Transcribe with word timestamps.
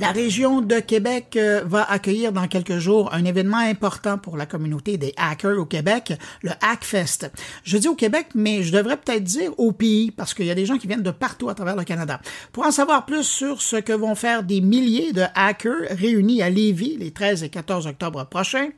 La 0.00 0.12
région 0.12 0.60
de 0.60 0.78
Québec 0.78 1.36
euh, 1.36 1.62
va 1.64 1.82
accueillir 1.82 2.32
dans 2.32 2.46
quelques 2.46 2.78
jours 2.78 3.12
un 3.12 3.24
événement 3.24 3.56
important 3.56 4.16
pour 4.16 4.36
la 4.36 4.46
communauté 4.46 4.96
des 4.96 5.12
hackers 5.16 5.58
au 5.58 5.64
Québec, 5.64 6.12
le 6.42 6.52
Hackfest. 6.62 7.32
Je 7.64 7.78
dis 7.78 7.88
au 7.88 7.96
Québec, 7.96 8.28
mais 8.36 8.62
je 8.62 8.72
devrais 8.72 8.96
peut-être 8.96 9.24
dire 9.24 9.50
au 9.58 9.72
pays, 9.72 10.12
parce 10.12 10.34
qu'il 10.34 10.46
y 10.46 10.52
a 10.52 10.54
des 10.54 10.66
gens 10.66 10.78
qui 10.78 10.86
viennent 10.86 11.02
de 11.02 11.10
partout 11.10 11.48
à 11.48 11.54
travers 11.54 11.74
le 11.74 11.82
Canada. 11.82 12.20
Pour 12.52 12.64
en 12.64 12.70
savoir 12.70 13.06
plus 13.06 13.24
sur 13.24 13.60
ce 13.60 13.74
que 13.74 13.92
vont 13.92 14.14
faire 14.14 14.44
des 14.44 14.60
milliers 14.60 15.12
de 15.12 15.24
hackers 15.34 15.88
réunis 15.90 16.42
à 16.42 16.50
Lévis 16.50 16.96
les 16.96 17.10
13 17.10 17.42
et 17.42 17.48
14 17.48 17.88
octobre 17.88 18.24
prochains, 18.24 18.68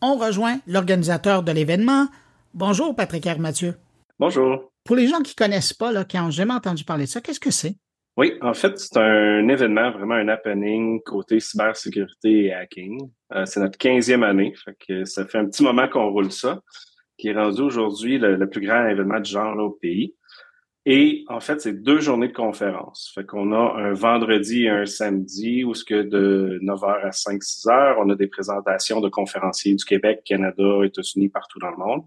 on 0.00 0.16
rejoint 0.16 0.60
l'organisateur 0.68 1.42
de 1.42 1.50
l'événement. 1.50 2.06
Bonjour 2.54 2.94
Patrick 2.94 3.26
R. 3.26 3.40
Mathieu. 3.40 3.74
Bonjour. 4.20 4.70
Pour 4.84 4.94
les 4.94 5.08
gens 5.08 5.22
qui 5.22 5.34
connaissent 5.34 5.74
pas, 5.74 5.90
là, 5.90 6.04
qui 6.04 6.18
n'ont 6.18 6.30
jamais 6.30 6.54
entendu 6.54 6.84
parler 6.84 7.06
de 7.06 7.10
ça, 7.10 7.20
qu'est-ce 7.20 7.40
que 7.40 7.50
c'est? 7.50 7.74
Oui, 8.18 8.36
en 8.40 8.52
fait, 8.52 8.76
c'est 8.80 8.96
un 8.96 9.46
événement, 9.46 9.92
vraiment 9.92 10.16
un 10.16 10.26
happening 10.26 11.00
côté 11.04 11.38
cybersécurité 11.38 12.46
et 12.46 12.52
hacking. 12.52 13.08
Euh, 13.32 13.46
c'est 13.46 13.60
notre 13.60 13.78
15e 13.78 14.24
année, 14.24 14.52
fait 14.56 14.76
que 14.88 15.04
ça 15.04 15.24
fait 15.24 15.38
un 15.38 15.46
petit 15.46 15.62
moment 15.62 15.86
qu'on 15.86 16.10
roule 16.10 16.32
ça, 16.32 16.60
qui 17.16 17.28
est 17.28 17.32
rendu 17.32 17.60
aujourd'hui 17.60 18.18
le, 18.18 18.50
plus 18.50 18.60
grand 18.60 18.88
événement 18.88 19.20
du 19.20 19.30
genre 19.30 19.56
au 19.58 19.70
pays. 19.70 20.16
Et 20.84 21.26
en 21.28 21.38
fait, 21.38 21.60
c'est 21.60 21.80
deux 21.80 22.00
journées 22.00 22.26
de 22.26 22.32
conférence. 22.32 23.12
Fait 23.14 23.24
qu'on 23.24 23.52
a 23.52 23.76
un 23.76 23.92
vendredi 23.92 24.64
et 24.64 24.70
un 24.70 24.86
samedi 24.86 25.62
où 25.62 25.72
ce 25.74 25.84
que 25.84 26.02
de 26.02 26.58
9h 26.60 27.06
à 27.06 27.10
5-6 27.10 27.68
h 27.68 27.96
on 28.04 28.10
a 28.10 28.16
des 28.16 28.26
présentations 28.26 29.00
de 29.00 29.08
conférenciers 29.08 29.76
du 29.76 29.84
Québec, 29.84 30.22
Canada, 30.24 30.80
États-Unis, 30.84 31.28
partout 31.28 31.60
dans 31.60 31.70
le 31.70 31.76
monde, 31.76 32.02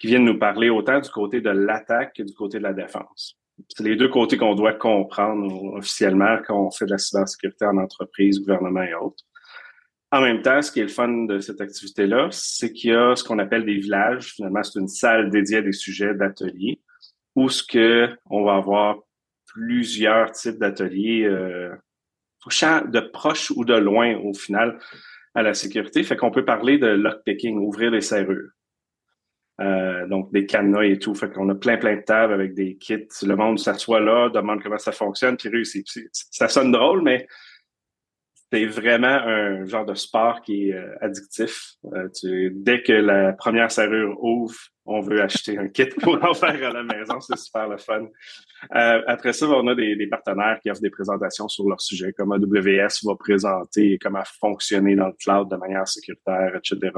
qui 0.00 0.08
viennent 0.08 0.24
nous 0.24 0.38
parler 0.40 0.68
autant 0.68 0.98
du 0.98 1.10
côté 1.10 1.40
de 1.40 1.50
l'attaque 1.50 2.16
que 2.16 2.24
du 2.24 2.34
côté 2.34 2.58
de 2.58 2.64
la 2.64 2.72
défense 2.72 3.38
c'est 3.68 3.84
les 3.84 3.96
deux 3.96 4.08
côtés 4.08 4.36
qu'on 4.36 4.54
doit 4.54 4.72
comprendre 4.72 5.74
officiellement 5.74 6.38
quand 6.46 6.66
on 6.66 6.70
fait 6.70 6.86
de 6.86 6.92
la 6.92 6.98
cybersécurité 6.98 7.64
en 7.64 7.76
entreprise, 7.76 8.40
gouvernement 8.40 8.82
et 8.82 8.94
autres. 8.94 9.24
En 10.10 10.22
même 10.22 10.40
temps, 10.40 10.62
ce 10.62 10.72
qui 10.72 10.80
est 10.80 10.84
le 10.84 10.88
fun 10.88 11.26
de 11.26 11.38
cette 11.38 11.60
activité-là, 11.60 12.28
c'est 12.30 12.72
qu'il 12.72 12.90
y 12.90 12.94
a 12.94 13.14
ce 13.14 13.22
qu'on 13.22 13.38
appelle 13.38 13.66
des 13.66 13.74
villages. 13.74 14.32
Finalement, 14.34 14.62
c'est 14.62 14.78
une 14.78 14.88
salle 14.88 15.30
dédiée 15.30 15.58
à 15.58 15.62
des 15.62 15.72
sujets 15.72 16.14
d'ateliers 16.14 16.80
où 17.34 17.48
ce 17.48 17.62
que 17.62 18.08
on 18.30 18.44
va 18.44 18.56
avoir 18.56 18.96
plusieurs 19.46 20.32
types 20.32 20.58
d'ateliers 20.58 21.24
euh, 21.24 21.74
de 22.46 23.00
proche 23.00 23.50
ou 23.50 23.64
de 23.64 23.74
loin 23.74 24.16
au 24.16 24.32
final 24.32 24.78
à 25.34 25.42
la 25.42 25.52
sécurité. 25.52 26.02
Fait 26.02 26.16
qu'on 26.16 26.30
peut 26.30 26.44
parler 26.44 26.78
de 26.78 26.86
lockpicking, 26.86 27.58
ouvrir 27.58 27.90
les 27.90 28.00
serrures. 28.00 28.50
Euh, 29.60 30.06
donc 30.06 30.32
des 30.32 30.46
cadenas 30.46 30.84
et 30.84 30.98
tout. 30.98 31.14
Fait 31.14 31.28
qu'on 31.32 31.48
a 31.48 31.54
plein, 31.54 31.76
plein 31.78 31.96
de 31.96 32.02
tables 32.02 32.32
avec 32.32 32.54
des 32.54 32.76
kits. 32.76 33.08
Le 33.22 33.34
monde 33.34 33.58
s'assoit 33.58 34.00
là, 34.00 34.28
demande 34.28 34.62
comment 34.62 34.78
ça 34.78 34.92
fonctionne, 34.92 35.36
puis 35.36 35.48
réussit. 35.48 35.86
Ça 36.12 36.48
sonne 36.48 36.70
drôle, 36.70 37.02
mais 37.02 37.26
c'est 38.50 38.64
vraiment 38.64 39.06
un 39.08 39.66
genre 39.66 39.84
de 39.84 39.94
sport 39.94 40.40
qui 40.40 40.70
est 40.70 40.74
euh, 40.74 40.94
addictif. 41.02 41.74
Euh, 41.92 42.08
tu, 42.08 42.50
dès 42.54 42.82
que 42.82 42.92
la 42.92 43.34
première 43.34 43.70
serrure 43.70 44.16
ouvre, 44.22 44.56
on 44.86 45.00
veut 45.00 45.20
acheter 45.20 45.58
un 45.58 45.68
kit 45.68 45.88
pour 46.00 46.22
en 46.24 46.32
faire 46.32 46.70
à 46.70 46.72
la 46.72 46.82
maison. 46.82 47.20
C'est 47.20 47.36
super 47.36 47.68
le 47.68 47.76
fun. 47.76 48.06
Euh, 48.74 49.02
après 49.06 49.34
ça, 49.34 49.46
on 49.48 49.66
a 49.66 49.74
des, 49.74 49.96
des, 49.96 50.06
partenaires 50.06 50.58
qui 50.62 50.70
offrent 50.70 50.80
des 50.80 50.88
présentations 50.88 51.46
sur 51.46 51.68
leur 51.68 51.80
sujet, 51.80 52.14
comme 52.14 52.32
AWS 52.32 53.04
va 53.04 53.14
présenter 53.16 53.98
comment 54.00 54.22
fonctionner 54.40 54.96
dans 54.96 55.08
le 55.08 55.14
cloud 55.22 55.50
de 55.50 55.56
manière 55.56 55.86
sécuritaire, 55.86 56.56
etc. 56.56 56.90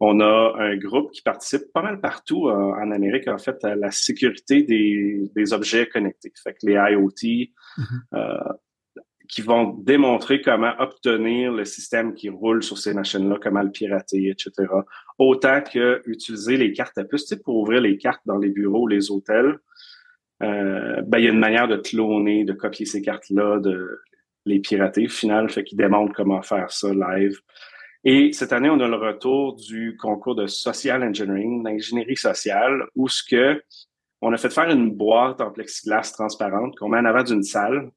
On 0.00 0.18
a 0.20 0.54
un 0.58 0.76
groupe 0.76 1.10
qui 1.12 1.20
participe 1.20 1.70
pas 1.74 1.82
mal 1.82 2.00
partout 2.00 2.48
en 2.48 2.90
Amérique, 2.90 3.28
en 3.28 3.36
fait, 3.36 3.62
à 3.64 3.76
la 3.76 3.90
sécurité 3.90 4.62
des, 4.62 5.30
des 5.36 5.52
objets 5.52 5.86
connectés. 5.86 6.32
Fait 6.42 6.54
que 6.54 6.66
les 6.66 6.72
IoT, 6.72 7.10
mm-hmm. 7.10 8.00
euh, 8.14 8.52
qui 9.30 9.42
vont 9.42 9.74
démontrer 9.78 10.40
comment 10.40 10.72
obtenir 10.78 11.52
le 11.52 11.64
système 11.64 12.14
qui 12.14 12.28
roule 12.28 12.64
sur 12.64 12.78
ces 12.78 12.92
machines-là, 12.92 13.38
comment 13.40 13.62
le 13.62 13.70
pirater, 13.70 14.28
etc. 14.28 14.68
Autant 15.18 15.62
que 15.62 16.02
utiliser 16.06 16.56
les 16.56 16.72
cartes 16.72 16.98
à 16.98 17.04
puce, 17.04 17.26
tu 17.26 17.36
sais, 17.36 17.40
pour 17.40 17.56
ouvrir 17.56 17.80
les 17.80 17.96
cartes 17.96 18.22
dans 18.26 18.38
les 18.38 18.48
bureaux, 18.48 18.88
les 18.88 19.10
hôtels. 19.10 19.58
Euh, 20.42 21.00
ben, 21.02 21.18
il 21.18 21.24
y 21.24 21.28
a 21.28 21.30
une 21.30 21.38
manière 21.38 21.68
de 21.68 21.76
cloner, 21.76 22.44
de 22.44 22.52
copier 22.52 22.86
ces 22.86 23.02
cartes-là, 23.02 23.60
de 23.60 24.00
les 24.46 24.58
pirater, 24.58 25.06
au 25.06 25.10
final, 25.10 25.48
fait 25.48 25.62
qu'ils 25.62 25.78
démontrent 25.78 26.14
comment 26.14 26.42
faire 26.42 26.72
ça 26.72 26.92
live. 26.92 27.38
Et 28.02 28.32
cette 28.32 28.52
année, 28.52 28.70
on 28.70 28.80
a 28.80 28.88
le 28.88 28.96
retour 28.96 29.54
du 29.54 29.96
concours 29.96 30.34
de 30.34 30.46
social 30.46 31.04
engineering, 31.04 31.62
d'ingénierie 31.62 32.16
sociale, 32.16 32.86
où 32.96 33.08
ce 33.08 33.22
que 33.22 33.62
on 34.22 34.32
a 34.32 34.36
fait 34.38 34.52
faire 34.52 34.70
une 34.70 34.90
boîte 34.90 35.40
en 35.40 35.50
plexiglas 35.50 36.12
transparente 36.12 36.76
qu'on 36.76 36.88
met 36.88 36.98
en 36.98 37.04
avant 37.04 37.22
d'une 37.22 37.42
salle 37.42 37.90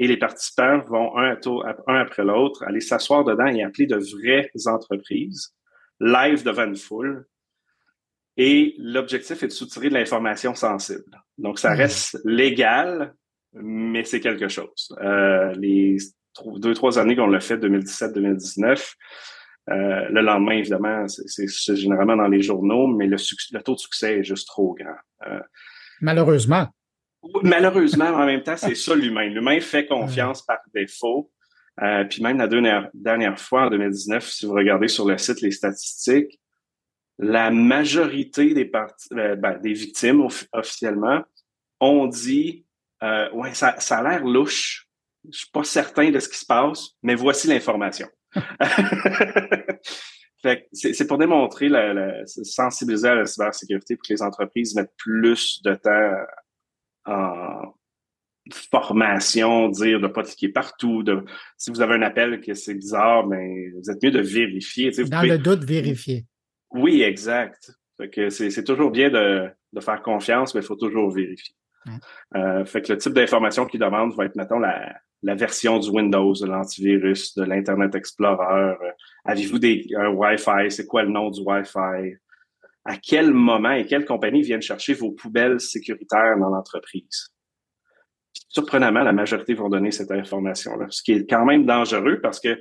et 0.00 0.06
les 0.06 0.16
participants 0.16 0.80
vont 0.88 1.18
un, 1.18 1.38
un 1.86 2.00
après 2.00 2.24
l'autre 2.24 2.64
aller 2.64 2.80
s'asseoir 2.80 3.22
dedans 3.22 3.46
et 3.46 3.62
appeler 3.62 3.86
de 3.86 3.96
vraies 3.96 4.50
entreprises, 4.64 5.54
live 6.00 6.42
devant 6.42 6.64
une 6.64 6.76
foule. 6.76 7.26
Et 8.38 8.74
l'objectif 8.78 9.42
est 9.42 9.48
de 9.48 9.52
soutirer 9.52 9.90
de 9.90 9.94
l'information 9.94 10.54
sensible. 10.54 11.22
Donc, 11.36 11.58
ça 11.58 11.74
hmm. 11.74 11.76
reste 11.76 12.18
légal, 12.24 13.14
mais 13.52 14.02
c'est 14.04 14.20
quelque 14.20 14.48
chose. 14.48 14.96
Euh, 15.02 15.52
les 15.56 15.98
deux, 16.46 16.72
trois 16.72 16.98
années 16.98 17.14
qu'on 17.14 17.26
l'a 17.26 17.40
fait, 17.40 17.58
2017-2019, 17.58 18.94
euh, 19.68 20.08
le 20.08 20.22
lendemain, 20.22 20.52
évidemment, 20.52 21.06
c'est 21.08 21.76
généralement 21.76 22.16
dans 22.16 22.28
les 22.28 22.40
journaux, 22.40 22.86
mais 22.86 23.06
le, 23.06 23.18
le, 23.52 23.62
taux 23.62 23.74
de 23.74 23.80
succès 23.80 24.20
est 24.20 24.24
juste 24.24 24.48
trop 24.48 24.74
grand. 24.74 24.96
Euh, 25.26 25.40
Malheureusement. 26.00 26.68
Malheureusement, 27.42 28.06
en 28.06 28.24
même 28.24 28.42
temps, 28.42 28.56
c'est 28.56 28.74
ça 28.74 28.94
l'humain. 28.94 29.26
L'humain 29.26 29.60
fait 29.60 29.86
confiance 29.86 30.42
par 30.42 30.58
défaut. 30.74 31.30
Euh, 31.82 32.04
puis 32.04 32.22
même 32.22 32.38
la 32.38 32.46
dernière, 32.46 32.88
dernière 32.94 33.38
fois, 33.38 33.66
en 33.66 33.70
2019, 33.70 34.28
si 34.28 34.46
vous 34.46 34.52
regardez 34.52 34.88
sur 34.88 35.06
le 35.06 35.16
site 35.18 35.40
les 35.40 35.50
statistiques, 35.50 36.40
la 37.18 37.50
majorité 37.50 38.54
des, 38.54 38.70
euh, 39.12 39.36
ben, 39.36 39.58
des 39.58 39.72
victimes 39.72 40.26
officiellement 40.52 41.22
ont 41.80 42.06
dit 42.06 42.64
euh, 43.02 43.30
ouais 43.32 43.54
ça, 43.54 43.78
ça 43.78 43.98
a 43.98 44.02
l'air 44.02 44.24
louche, 44.24 44.88
je 45.30 45.38
suis 45.38 45.50
pas 45.50 45.64
certain 45.64 46.10
de 46.10 46.18
ce 46.18 46.28
qui 46.28 46.38
se 46.38 46.46
passe, 46.46 46.90
mais 47.02 47.14
voici 47.14 47.48
l'information. 47.48 48.08
c'est 50.72 51.06
pour 51.06 51.18
démontrer 51.18 51.68
la, 51.68 51.92
la, 51.92 52.26
sensibiliser 52.26 53.08
à 53.08 53.14
la 53.16 53.26
cybersécurité 53.26 53.96
pour 53.96 54.06
que 54.06 54.12
les 54.12 54.22
entreprises 54.22 54.74
mettent 54.74 54.94
plus 54.96 55.60
de 55.62 55.74
temps 55.74 56.14
en 57.06 57.74
formation, 58.52 59.68
dire 59.68 60.00
de 60.00 60.08
pas 60.08 60.22
cliquer 60.22 60.48
partout. 60.48 61.02
De, 61.02 61.24
si 61.56 61.70
vous 61.70 61.80
avez 61.80 61.94
un 61.94 62.02
appel 62.02 62.40
que 62.40 62.54
c'est 62.54 62.74
bizarre, 62.74 63.26
mais 63.26 63.70
vous 63.70 63.90
êtes 63.90 64.02
mieux 64.02 64.10
de 64.10 64.20
vérifier. 64.20 64.90
Dans 64.90 65.22
le 65.22 65.38
doute, 65.38 65.64
vérifier. 65.64 66.26
Oui, 66.70 67.02
exact. 67.02 67.72
c'est 68.28 68.64
toujours 68.64 68.90
bien 68.90 69.10
de, 69.10 69.48
de, 69.72 69.80
faire 69.80 70.02
confiance, 70.02 70.54
mais 70.54 70.60
il 70.60 70.66
faut 70.66 70.76
toujours 70.76 71.10
vérifier. 71.10 71.54
Euh, 72.36 72.64
fait 72.64 72.82
que 72.82 72.92
le 72.92 72.98
type 72.98 73.14
d'information 73.14 73.66
qu'ils 73.66 73.80
demandent 73.80 74.14
va 74.14 74.26
être, 74.26 74.36
mettons, 74.36 74.58
la, 74.58 74.94
la 75.22 75.34
version 75.34 75.78
du 75.78 75.90
Windows, 75.90 76.34
de 76.34 76.46
l'antivirus, 76.46 77.34
de 77.34 77.44
l'Internet 77.44 77.94
Explorer. 77.94 78.74
Euh, 78.82 78.90
avez-vous 79.24 79.58
des 79.58 79.86
un 79.96 80.08
Wi-Fi? 80.08 80.70
C'est 80.70 80.86
quoi 80.86 81.02
le 81.02 81.10
nom 81.10 81.30
du 81.30 81.40
Wi-Fi? 81.40 82.16
À 82.84 82.96
quel 82.96 83.32
moment 83.32 83.72
et 83.72 83.86
quelle 83.86 84.04
compagnie 84.04 84.42
viennent 84.42 84.62
chercher 84.62 84.94
vos 84.94 85.12
poubelles 85.12 85.60
sécuritaires 85.60 86.38
dans 86.38 86.48
l'entreprise. 86.48 87.28
Surprenamment, 88.48 89.02
la 89.02 89.12
majorité 89.12 89.54
vont 89.54 89.68
donner 89.68 89.90
cette 89.90 90.10
information-là, 90.10 90.86
ce 90.90 91.02
qui 91.02 91.12
est 91.12 91.28
quand 91.28 91.44
même 91.44 91.66
dangereux 91.66 92.20
parce 92.20 92.40
que 92.40 92.60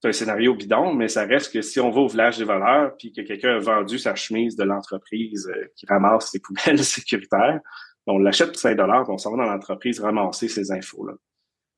c'est 0.00 0.08
un 0.08 0.12
scénario 0.12 0.54
bidon, 0.54 0.94
mais 0.94 1.08
ça 1.08 1.24
reste 1.24 1.52
que 1.52 1.60
si 1.60 1.80
on 1.80 1.90
va 1.90 2.00
au 2.02 2.08
village 2.08 2.38
des 2.38 2.44
voleurs 2.44 2.96
puis 2.96 3.12
que 3.12 3.22
quelqu'un 3.22 3.56
a 3.56 3.58
vendu 3.58 3.98
sa 3.98 4.14
chemise 4.14 4.54
de 4.54 4.62
l'entreprise 4.62 5.50
euh, 5.52 5.66
qui 5.74 5.86
ramasse 5.86 6.32
les 6.32 6.40
poubelles 6.40 6.78
sécuritaires, 6.84 7.60
on 8.06 8.18
l'achète 8.18 8.48
pour 8.48 8.58
5 8.58 8.76
dollars, 8.76 9.08
on 9.10 9.18
s'en 9.18 9.32
va 9.32 9.44
dans 9.44 9.50
l'entreprise 9.50 10.00
ramasser 10.00 10.48
ces 10.48 10.70
infos-là. 10.70 11.14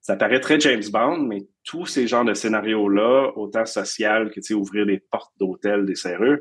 Ça 0.01 0.17
paraît 0.17 0.41
très 0.41 0.61
James 0.61 0.83
Bond, 0.91 1.19
mais 1.19 1.47
tous 1.65 1.87
ces 1.87 2.07
genres 2.07 2.25
de 2.25 2.35
scénarios-là, 2.35 3.33
autant 3.37 3.67
social 3.67 4.31
que 4.31 4.55
ouvrir 4.55 4.87
des 4.87 4.99
portes 4.99 5.33
d'hôtel, 5.39 5.85
des 5.85 5.95
serrures, 5.95 6.39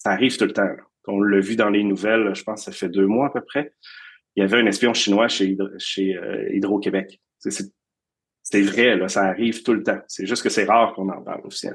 ça 0.00 0.10
arrive 0.10 0.36
tout 0.36 0.46
le 0.46 0.52
temps. 0.52 0.68
On 1.06 1.20
l'a 1.20 1.40
vu 1.40 1.56
dans 1.56 1.70
les 1.70 1.84
nouvelles, 1.84 2.34
je 2.34 2.42
pense 2.42 2.64
que 2.64 2.72
ça 2.72 2.76
fait 2.76 2.88
deux 2.88 3.06
mois 3.06 3.26
à 3.26 3.30
peu 3.30 3.42
près. 3.42 3.72
Il 4.36 4.40
y 4.40 4.42
avait 4.42 4.58
un 4.58 4.66
espion 4.66 4.94
chinois 4.94 5.28
chez, 5.28 5.56
chez 5.78 6.16
euh, 6.16 6.54
Hydro-Québec. 6.54 7.20
C'est 7.38 8.62
vrai, 8.62 8.96
là, 8.96 9.08
ça 9.08 9.24
arrive 9.24 9.62
tout 9.62 9.74
le 9.74 9.82
temps. 9.82 10.00
C'est 10.08 10.26
juste 10.26 10.42
que 10.42 10.48
c'est 10.48 10.64
rare 10.64 10.94
qu'on 10.94 11.08
en 11.08 11.22
parle 11.22 11.42
aussi. 11.44 11.68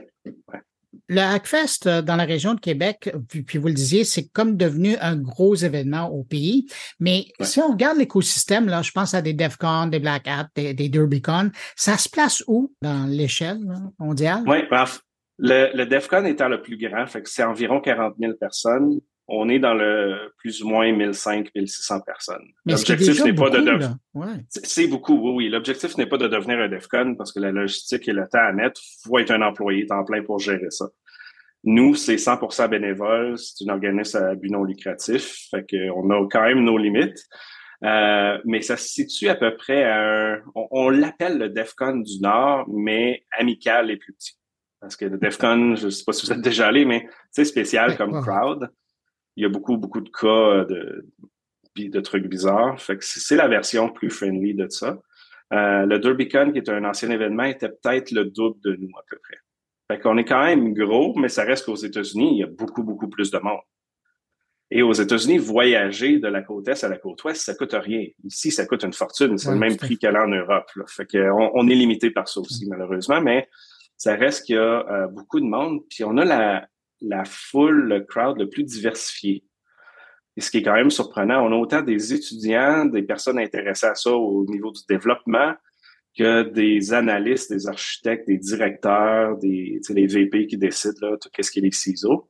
Le 1.10 1.20
Hackfest 1.20 1.88
euh, 1.88 2.02
dans 2.02 2.16
la 2.16 2.24
région 2.24 2.54
de 2.54 2.60
Québec, 2.60 3.14
puis 3.28 3.58
vous 3.58 3.68
le 3.68 3.74
disiez, 3.74 4.04
c'est 4.06 4.30
comme 4.30 4.56
devenu 4.56 4.96
un 5.02 5.18
gros 5.18 5.56
événement 5.56 6.08
au 6.10 6.24
pays. 6.24 6.68
Mais 7.00 7.26
si 7.42 7.60
on 7.60 7.72
regarde 7.72 7.98
l'écosystème, 7.98 8.68
là, 8.68 8.82
je 8.82 8.92
pense 8.92 9.14
à 9.14 9.22
des 9.22 9.34
DEFCON, 9.34 9.88
des 9.88 10.00
Black 10.00 10.28
Hat, 10.28 10.48
des, 10.56 10.74
des 10.74 10.90
DerbyCon, 10.90 11.52
ça 11.76 11.98
se 11.98 12.10
place 12.10 12.44
où 12.48 12.74
dans 12.82 13.06
l'échelle 13.06 13.60
mondiale? 14.00 14.44
Oui, 14.48 14.60
le, 15.38 15.76
le 15.76 15.86
DEFCON 15.86 16.26
étant 16.26 16.48
le 16.48 16.62
plus 16.62 16.78
grand, 16.78 17.06
fait 17.08 17.22
que 17.22 17.30
c'est 17.30 17.44
environ 17.44 17.82
40 17.82 18.16
000 18.20 18.34
personnes. 18.34 19.00
on 19.28 19.50
est 19.50 19.60
dans 19.60 19.74
le 19.74 20.32
plus 20.38 20.62
ou 20.64 20.70
moins 20.70 20.92
1500-1600 20.92 22.06
personnes. 22.06 22.46
L'objectif 22.66 23.24
n'est 23.24 23.34
pas 23.34 23.50
de 23.50 23.60
devenir. 23.60 23.96
C'est 24.48 24.88
beaucoup, 24.88 25.16
oui, 25.16 25.46
oui. 25.46 25.50
L'objectif 25.50 25.98
n'est 25.98 26.06
pas 26.06 26.18
de 26.18 26.28
devenir 26.28 26.60
un 26.60 26.70
DEFCON 26.70 27.16
parce 27.16 27.34
que 27.34 27.40
la 27.40 27.52
logistique 27.52 28.08
et 28.08 28.14
le 28.14 28.28
temps 28.28 28.46
à 28.48 28.54
mettre, 28.54 28.80
il 28.82 29.08
faut 29.08 29.20
être 29.20 29.32
un 29.32 29.42
employé 29.42 29.86
temps 29.86 30.06
plein 30.06 30.24
pour 30.24 30.40
gérer 30.40 30.70
ça. 30.70 30.86
Nous, 31.64 31.96
c'est 31.96 32.18
100% 32.18 32.70
bénévole, 32.70 33.40
c'est 33.40 33.64
une 33.64 33.72
organisme 33.72 34.18
à 34.18 34.36
but 34.36 34.52
non 34.52 34.64
lucratif, 34.64 35.48
fait 35.50 35.66
qu'on 35.68 36.10
a 36.12 36.28
quand 36.30 36.44
même 36.44 36.64
nos 36.64 36.78
limites. 36.78 37.26
Euh, 37.84 38.38
mais 38.46 38.62
ça 38.62 38.78
se 38.78 38.88
situe 38.88 39.28
à 39.30 39.36
peu 39.36 39.56
près 39.56 39.84
à 39.84 40.34
un, 40.34 40.42
on, 40.54 40.90
l'appelle 40.90 41.38
le 41.38 41.50
DEFCON 41.50 41.98
du 41.98 42.22
Nord, 42.22 42.66
mais 42.70 43.24
amical 43.38 43.92
et 43.92 43.98
plus 43.98 44.14
petit. 44.14 44.38
Parce 44.80 44.96
que 44.96 45.06
le 45.06 45.18
DEFCON, 45.18 45.76
je 45.76 45.86
ne 45.86 45.90
sais 45.90 46.04
pas 46.06 46.14
si 46.14 46.26
vous 46.26 46.34
êtes 46.34 46.42
déjà 46.42 46.68
allé, 46.68 46.86
mais 46.86 47.08
c'est 47.32 47.46
spécial 47.46 47.98
comme 47.98 48.22
crowd. 48.22 48.70
Il 49.36 49.44
y 49.44 49.46
a 49.46 49.50
beaucoup, 49.50 49.78
beaucoup 49.78 50.02
de 50.02 50.10
cas 50.10 50.66
de, 50.66 51.06
de 51.76 52.00
trucs 52.00 52.28
bizarres. 52.28 52.80
Fait 52.80 52.98
que 52.98 53.04
c'est 53.04 53.36
la 53.36 53.48
version 53.48 53.90
plus 53.90 54.10
friendly 54.10 54.54
de 54.54 54.68
ça. 54.70 55.00
Euh, 55.54 55.86
le 55.86 56.00
DerbyCon, 56.00 56.52
qui 56.52 56.58
est 56.60 56.70
un 56.70 56.84
ancien 56.86 57.10
événement, 57.10 57.44
était 57.44 57.70
peut-être 57.70 58.12
le 58.12 58.26
double 58.26 58.60
de 58.62 58.76
nous 58.76 58.92
à 58.98 59.04
peu 59.10 59.18
près. 59.24 59.38
Fait 59.88 60.00
qu'on 60.00 60.18
est 60.18 60.26
quand 60.26 60.44
même 60.44 60.74
gros, 60.74 61.14
mais 61.18 61.30
ça 61.30 61.44
reste 61.44 61.66
qu'aux 61.66 61.76
États-Unis, 61.76 62.32
il 62.34 62.40
y 62.40 62.44
a 62.44 62.48
beaucoup, 62.48 62.84
beaucoup 62.84 63.08
plus 63.08 63.30
de 63.30 63.38
monde. 63.38 63.60
Et 64.72 64.82
aux 64.82 64.94
États-Unis, 64.94 65.38
voyager 65.38 66.18
de 66.18 66.28
la 66.28 66.42
côte 66.42 66.68
est 66.68 66.84
à 66.84 66.90
la 66.90 66.98
côte 66.98 67.24
ouest, 67.24 67.40
ça 67.40 67.54
coûte 67.54 67.74
rien. 67.74 68.08
Ici, 68.24 68.50
ça 68.50 68.66
coûte 68.66 68.84
une 68.84 68.94
fortune. 68.94 69.38
C'est 69.38 69.52
le 69.52 69.58
même 69.58 69.78
prix 69.78 70.00
qu'aller 70.00 70.18
en 70.18 70.28
Europe. 70.28 70.66
Là. 70.76 70.86
Fait 70.88 71.06
qu'on 71.06 71.52
on 71.54 71.68
est 71.68 71.76
limité 71.76 72.10
par 72.10 72.28
ça 72.28 72.40
aussi, 72.40 72.68
malheureusement, 72.68 73.22
mais 73.22 73.48
ça 73.98 74.16
reste 74.16 74.46
qu'il 74.46 74.56
y 74.56 74.60
a 74.60 74.86
euh, 74.90 75.08
beaucoup 75.08 75.40
de 75.40 75.46
monde. 75.46 75.82
Puis 75.90 76.04
on 76.04 76.18
a 76.18 76.26
la, 76.26 76.68
la 77.02 77.24
foule, 77.26 77.88
le 77.88 78.02
crowd 78.02 78.38
le 78.38 78.50
plus 78.50 78.64
diversifié. 78.64 79.44
Et 80.38 80.42
ce 80.42 80.52
qui 80.52 80.58
est 80.58 80.64
quand 80.64 80.74
même 80.74 80.92
surprenant, 80.92 81.46
on 81.46 81.52
a 81.54 81.56
autant 81.56 81.82
des 81.82 82.14
étudiants, 82.14 82.86
des 82.86 83.04
personnes 83.04 83.40
intéressées 83.40 83.88
à 83.88 83.96
ça 83.96 84.12
au 84.12 84.46
niveau 84.48 84.72
du 84.72 84.82
développement, 84.90 85.54
que 86.18 86.44
des 86.44 86.94
analystes, 86.94 87.52
des 87.52 87.68
architectes, 87.68 88.28
des 88.28 88.38
directeurs, 88.38 89.38
des 89.38 89.80
les 89.90 90.08
VP 90.08 90.48
qui 90.48 90.58
décident 90.58 91.10
là, 91.10 91.18
qu'est-ce 91.34 91.52
qui 91.52 91.60
est 91.60 91.64
les 91.64 91.72
ciseaux. 91.72 92.28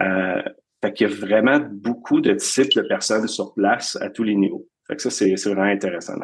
Euh, 0.00 0.42
fait 0.82 0.92
qu'il 0.92 1.08
y 1.08 1.12
a 1.12 1.14
vraiment 1.14 1.58
beaucoup 1.58 2.20
de 2.20 2.34
types 2.34 2.74
de 2.74 2.82
personnes 2.82 3.26
sur 3.26 3.52
place 3.54 3.96
à 3.96 4.10
tous 4.10 4.22
les 4.22 4.34
niveaux. 4.34 4.66
Fait 4.86 4.96
que 4.96 5.02
ça, 5.02 5.10
c'est 5.10 5.34
vraiment 5.34 5.62
intéressant. 5.62 6.14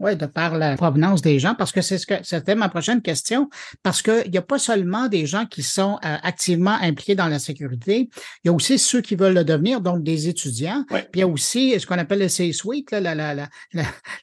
Oui, 0.00 0.16
de 0.16 0.26
par 0.26 0.58
la 0.58 0.76
provenance 0.76 1.22
des 1.22 1.38
gens, 1.38 1.54
parce 1.54 1.70
que 1.70 1.80
c'est 1.80 1.98
ce 1.98 2.06
que 2.06 2.14
c'était 2.24 2.56
ma 2.56 2.68
prochaine 2.68 3.00
question, 3.00 3.48
parce 3.84 4.02
qu'il 4.02 4.28
n'y 4.30 4.38
a 4.38 4.42
pas 4.42 4.58
seulement 4.58 5.06
des 5.06 5.24
gens 5.24 5.46
qui 5.46 5.62
sont 5.62 5.98
euh, 6.04 6.16
activement 6.22 6.76
impliqués 6.82 7.14
dans 7.14 7.28
la 7.28 7.38
sécurité, 7.38 8.08
il 8.42 8.46
y 8.46 8.48
a 8.48 8.52
aussi 8.52 8.76
ceux 8.78 9.00
qui 9.00 9.14
veulent 9.14 9.34
le 9.34 9.44
devenir, 9.44 9.80
donc 9.80 10.02
des 10.02 10.28
étudiants. 10.28 10.84
Puis 10.88 11.06
il 11.14 11.20
y 11.20 11.22
a 11.22 11.28
aussi 11.28 11.78
ce 11.78 11.86
qu'on 11.86 11.98
appelle 11.98 12.18
le 12.18 12.28
C-suite, 12.28 12.94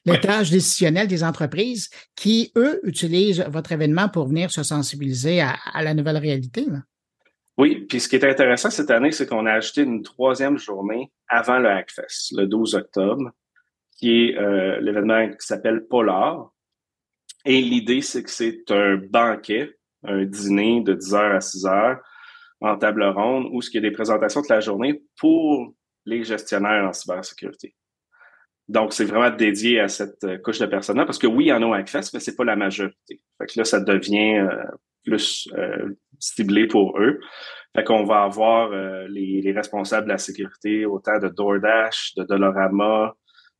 l'étage 0.04 0.50
décisionnel 0.50 1.08
des 1.08 1.24
entreprises, 1.24 1.88
qui, 2.16 2.52
eux, 2.56 2.80
utilisent 2.84 3.44
votre 3.48 3.72
événement 3.72 4.10
pour 4.10 4.28
venir 4.28 4.50
se 4.50 4.62
sensibiliser 4.62 5.40
à, 5.40 5.56
la 5.82 5.94
nouvelle 5.94 6.18
réalité. 6.18 6.66
Oui, 7.56 7.86
puis 7.88 7.98
ce 8.00 8.08
qui 8.08 8.16
est 8.16 8.24
intéressant 8.24 8.68
cette 8.68 8.90
année, 8.90 9.12
c'est 9.12 9.26
qu'on 9.26 9.46
a 9.46 9.52
ajouté 9.52 9.82
une 9.82 10.02
troisième 10.02 10.58
journée 10.58 11.10
avant 11.28 11.58
le 11.58 11.70
Hackfest, 11.70 12.36
le 12.36 12.46
12 12.46 12.74
octobre, 12.74 13.30
qui 14.02 14.30
est 14.30 14.36
euh, 14.36 14.80
l'événement 14.80 15.28
qui 15.28 15.46
s'appelle 15.46 15.86
Polar. 15.86 16.50
Et 17.44 17.60
l'idée, 17.62 18.00
c'est 18.00 18.24
que 18.24 18.30
c'est 18.30 18.68
un 18.70 18.96
banquet, 18.96 19.76
un 20.02 20.24
dîner 20.24 20.80
de 20.80 20.94
10h 20.94 21.36
à 21.36 21.38
6h 21.38 21.98
en 22.62 22.76
table 22.78 23.04
ronde 23.04 23.46
où 23.52 23.60
il 23.62 23.74
y 23.74 23.78
a 23.78 23.80
des 23.80 23.92
présentations 23.92 24.40
toute 24.40 24.50
la 24.50 24.58
journée 24.58 25.04
pour 25.20 25.72
les 26.04 26.24
gestionnaires 26.24 26.84
en 26.84 26.92
cybersécurité. 26.92 27.76
Donc, 28.66 28.92
c'est 28.92 29.04
vraiment 29.04 29.30
dédié 29.30 29.78
à 29.78 29.86
cette 29.86 30.24
euh, 30.24 30.36
couche 30.38 30.58
de 30.58 30.66
personnes-là 30.66 31.06
parce 31.06 31.18
que 31.18 31.28
oui, 31.28 31.44
il 31.44 31.48
y 31.48 31.52
en 31.52 31.72
a 31.72 31.76
Hackfest, 31.76 32.10
mais 32.12 32.18
c'est 32.18 32.34
pas 32.34 32.44
la 32.44 32.56
majorité. 32.56 33.20
Fait 33.38 33.46
que 33.46 33.52
là, 33.56 33.64
ça 33.64 33.78
devient 33.78 34.38
euh, 34.38 34.64
plus 35.04 35.48
ciblé 36.18 36.66
pour 36.66 36.98
eux. 36.98 37.20
Fait 37.76 37.84
qu'on 37.84 38.04
va 38.04 38.24
avoir 38.24 38.70
les, 39.08 39.40
les, 39.40 39.52
responsables 39.52 40.06
de 40.06 40.12
la 40.12 40.18
sécurité, 40.18 40.84
autant 40.84 41.18
de 41.18 41.28
DoorDash, 41.28 42.14
de 42.16 42.24
Dolorama, 42.24 43.14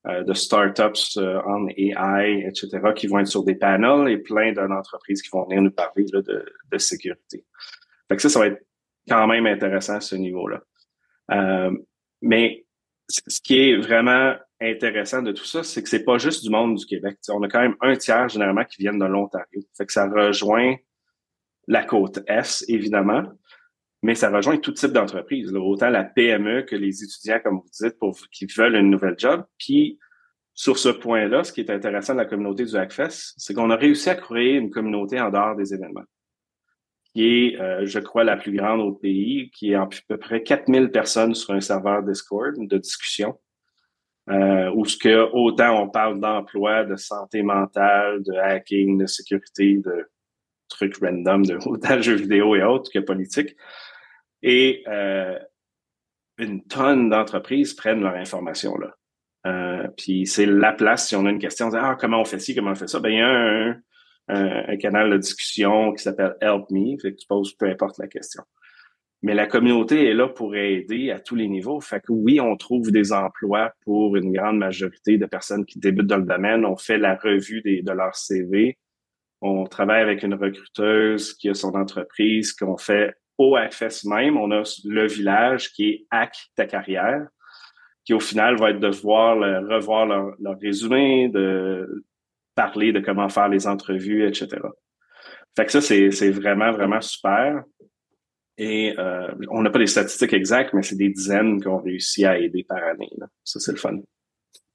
de 0.05 0.35
startups 0.35 1.17
euh, 1.17 1.41
en 1.43 1.69
AI, 1.69 2.45
etc., 2.47 2.81
qui 2.95 3.07
vont 3.07 3.21
être 3.21 3.29
sur 3.29 3.45
des 3.45 3.55
panels 3.55 4.09
et 4.09 4.19
plein 4.19 4.53
d'entreprises 4.53 5.23
qui 5.23 5.31
vont 5.31 5.45
venir 5.45 5.63
nous 5.63 5.71
parler 5.71 6.07
là, 6.13 6.23
de, 6.23 6.45
de, 6.71 6.79
sécurité. 6.79 7.45
Fait 8.09 8.17
que 8.17 8.23
ça, 8.23 8.29
ça 8.29 8.41
va 8.41 8.49
être 8.49 8.67
quand 9.09 9.27
même 9.29 9.47
intéressant 9.47 9.97
à 9.97 10.01
ce 10.01 10.17
niveau-là. 10.17 10.61
Euh, 11.31 11.71
mais 12.21 12.65
ce 13.09 13.41
qui 13.41 13.61
est 13.61 13.77
vraiment 13.77 14.35
intéressant 14.61 15.23
de 15.23 15.33
tout 15.33 15.45
ça, 15.45 15.63
c'est 15.63 15.83
que 15.83 15.89
c'est 15.89 16.05
pas 16.05 16.19
juste 16.19 16.43
du 16.43 16.51
monde 16.51 16.77
du 16.77 16.87
Québec. 16.87 17.19
on 17.29 17.43
a 17.43 17.49
quand 17.49 17.61
même 17.61 17.77
un 17.81 17.97
tiers 17.97 18.29
généralement 18.29 18.65
qui 18.65 18.83
viennent 18.83 18.99
de 18.99 19.05
l'Ontario. 19.05 19.61
Fait 19.77 19.87
que 19.87 19.93
ça 19.93 20.09
rejoint 20.09 20.77
la 21.69 21.85
côte 21.85 22.21
Est, 22.27 22.65
évidemment, 22.69 23.25
mais 24.03 24.15
ça 24.17 24.31
rejoint 24.31 24.57
tout 24.57 24.73
type 24.73 24.93
d'entreprise, 24.93 25.55
autant 25.55 25.89
la 25.89 26.05
PME 26.05 26.63
que 26.63 26.75
les 26.75 27.05
étudiants, 27.05 27.41
comme 27.43 27.57
vous 27.59 27.71
dites, 27.73 27.99
pour 27.99 28.17
qui 28.33 28.47
veulent 28.47 28.75
une 28.75 28.91
nouvelle 28.91 29.15
job. 29.17 29.45
Puis 29.59 29.99
sur 30.55 30.77
ce 30.79 30.89
point-là, 30.89 31.45
ce 31.45 31.53
qui 31.53 31.61
est 31.61 31.71
intéressant 31.71 32.15
de 32.15 32.19
la 32.19 32.27
communauté 32.27 32.65
du 32.65 32.77
Hackfest, 32.77 33.35
c'est 33.37 33.55
qu'on 33.55 33.71
a 33.71 33.77
réussi 33.77 34.11
à 34.11 34.17
créer 34.17 34.55
une 34.55 34.71
communauté 34.71 35.21
en 35.21 35.31
dehors 35.31 35.57
des 35.57 35.73
événements, 35.73 36.05
qui 37.13 37.27
est, 37.27 37.61
euh, 37.61 37.87
je 37.87 38.01
crois, 38.01 38.25
la 38.25 38.37
plus 38.37 38.53
grande 38.53 38.81
au 38.81 38.93
pays, 38.93 39.51
qui 39.51 39.73
est 39.73 39.77
à 39.77 39.89
peu 40.09 40.19
près 40.19 40.43
4000 40.43 40.91
personnes 40.91 41.35
sur 41.35 41.55
un 41.55 41.61
serveur 41.61 42.03
Discord 42.03 42.55
de 42.59 42.79
discussion, 42.79 43.39
euh, 44.31 44.71
où 44.75 44.85
ce 44.85 44.97
que 44.97 45.31
autant 45.33 45.83
on 45.83 45.89
parle 45.89 46.21
d'emploi, 46.21 46.85
de 46.85 46.97
santé 46.97 47.43
mentale, 47.43 48.23
de 48.23 48.35
hacking, 48.35 48.99
de 48.99 49.07
sécurité, 49.07 49.79
de 49.79 50.07
trucs 50.69 50.97
random, 50.99 51.45
de 51.45 51.57
autant 51.67 52.01
jeux 52.01 52.17
vidéo 52.17 52.57
et 52.57 52.63
autres 52.63 52.91
que 52.93 52.99
politique. 52.99 53.57
Et 54.43 54.83
euh, 54.89 55.39
une 56.39 56.65
tonne 56.65 57.11
d'entreprises 57.11 57.75
prennent 57.75 58.03
leur 58.03 58.15
information 58.15 58.77
là. 58.77 58.95
Euh, 59.45 59.89
puis 59.97 60.27
c'est 60.27 60.47
la 60.47 60.73
place, 60.73 61.09
si 61.09 61.17
on 61.17 61.27
a 61.27 61.31
une 61.31 61.41
question, 61.41 61.67
on 61.67 61.71
dit, 61.71 61.77
ah, 61.79 61.97
comment 61.99 62.21
on 62.21 62.25
fait 62.25 62.39
ci, 62.39 62.55
comment 62.55 62.71
on 62.71 62.77
fait 62.77 62.87
ça? 62.87 63.01
Ben, 63.01 63.11
il 63.11 63.19
y 63.19 63.21
a 63.21 63.29
un, 63.29 63.77
un, 64.29 64.77
canal 64.77 65.11
de 65.11 65.17
discussion 65.17 65.93
qui 65.93 66.03
s'appelle 66.03 66.37
Help 66.41 66.71
Me, 66.71 66.97
fait 67.01 67.13
que 67.13 67.17
tu 67.17 67.27
poses 67.27 67.53
peu 67.55 67.67
importe 67.67 67.99
la 67.99 68.07
question. 68.07 68.45
Mais 69.23 69.35
la 69.35 69.47
communauté 69.47 70.09
est 70.09 70.15
là 70.15 70.29
pour 70.29 70.57
aider 70.57 71.13
à 71.13 71.21
tous 71.21 71.37
les 71.37 71.47
niveaux. 71.47 71.81
Fait 71.81 72.01
que 72.01 72.11
oui, 72.11 72.41
on 72.41 72.57
trouve 72.57 72.91
des 72.91 73.13
emplois 73.13 73.73
pour 73.85 74.17
une 74.17 74.33
grande 74.33 74.59
majorité 74.59 75.17
de 75.17 75.27
personnes 75.27 75.65
qui 75.65 75.79
débutent 75.79 76.09
dans 76.09 76.17
le 76.17 76.25
domaine. 76.25 76.65
On 76.65 76.77
fait 76.77 76.99
la 76.99 77.15
revue 77.15 77.63
des, 77.63 77.83
de 77.83 77.93
leur 77.93 78.17
CV. 78.17 78.79
On 79.41 79.65
travaille 79.65 80.03
avec 80.03 80.25
une 80.25 80.35
recruteuse 80.35 81.35
qui 81.35 81.49
a 81.49 81.55
son 81.55 81.75
entreprise, 81.77 82.53
qu'on 82.53 82.77
fait 82.77 83.15
au 83.39 83.57
AFS 83.57 84.05
même, 84.05 84.37
on 84.37 84.51
a 84.51 84.63
le 84.85 85.07
village 85.07 85.73
qui 85.73 85.89
est 85.89 86.07
Hack 86.11 86.37
ta 86.55 86.67
carrière, 86.67 87.27
qui 88.05 88.15
au 88.15 88.21
final 88.21 88.57
va 88.57 88.71
être 88.71 88.81
de 88.81 88.89
voir 88.89 89.37
revoir 89.37 90.07
leur, 90.07 90.59
résumé, 90.61 91.29
de 91.29 92.05
parler 92.55 92.93
de 92.93 93.01
comment 93.01 93.29
faire 93.29 93.49
les 93.49 93.67
entrevues, 93.67 94.27
etc. 94.27 94.49
Fait 95.57 95.67
que 95.67 95.73
ça, 95.73 95.81
c'est 95.81 96.31
vraiment, 96.31 96.73
vraiment 96.73 97.01
super. 97.01 97.63
Et 98.59 98.95
euh, 98.99 99.33
on 99.51 99.63
n'a 99.63 99.71
pas 99.71 99.79
des 99.79 99.87
statistiques 99.87 100.35
exactes, 100.35 100.75
mais 100.75 100.83
c'est 100.83 100.97
des 100.97 101.09
dizaines 101.09 101.63
qu'on 101.63 101.79
réussit 101.79 102.25
à 102.25 102.39
aider 102.39 102.65
par 102.65 102.83
année. 102.85 103.11
Ça, 103.45 103.61
c'est 103.61 103.73
le 103.73 103.79
fun. 103.79 103.99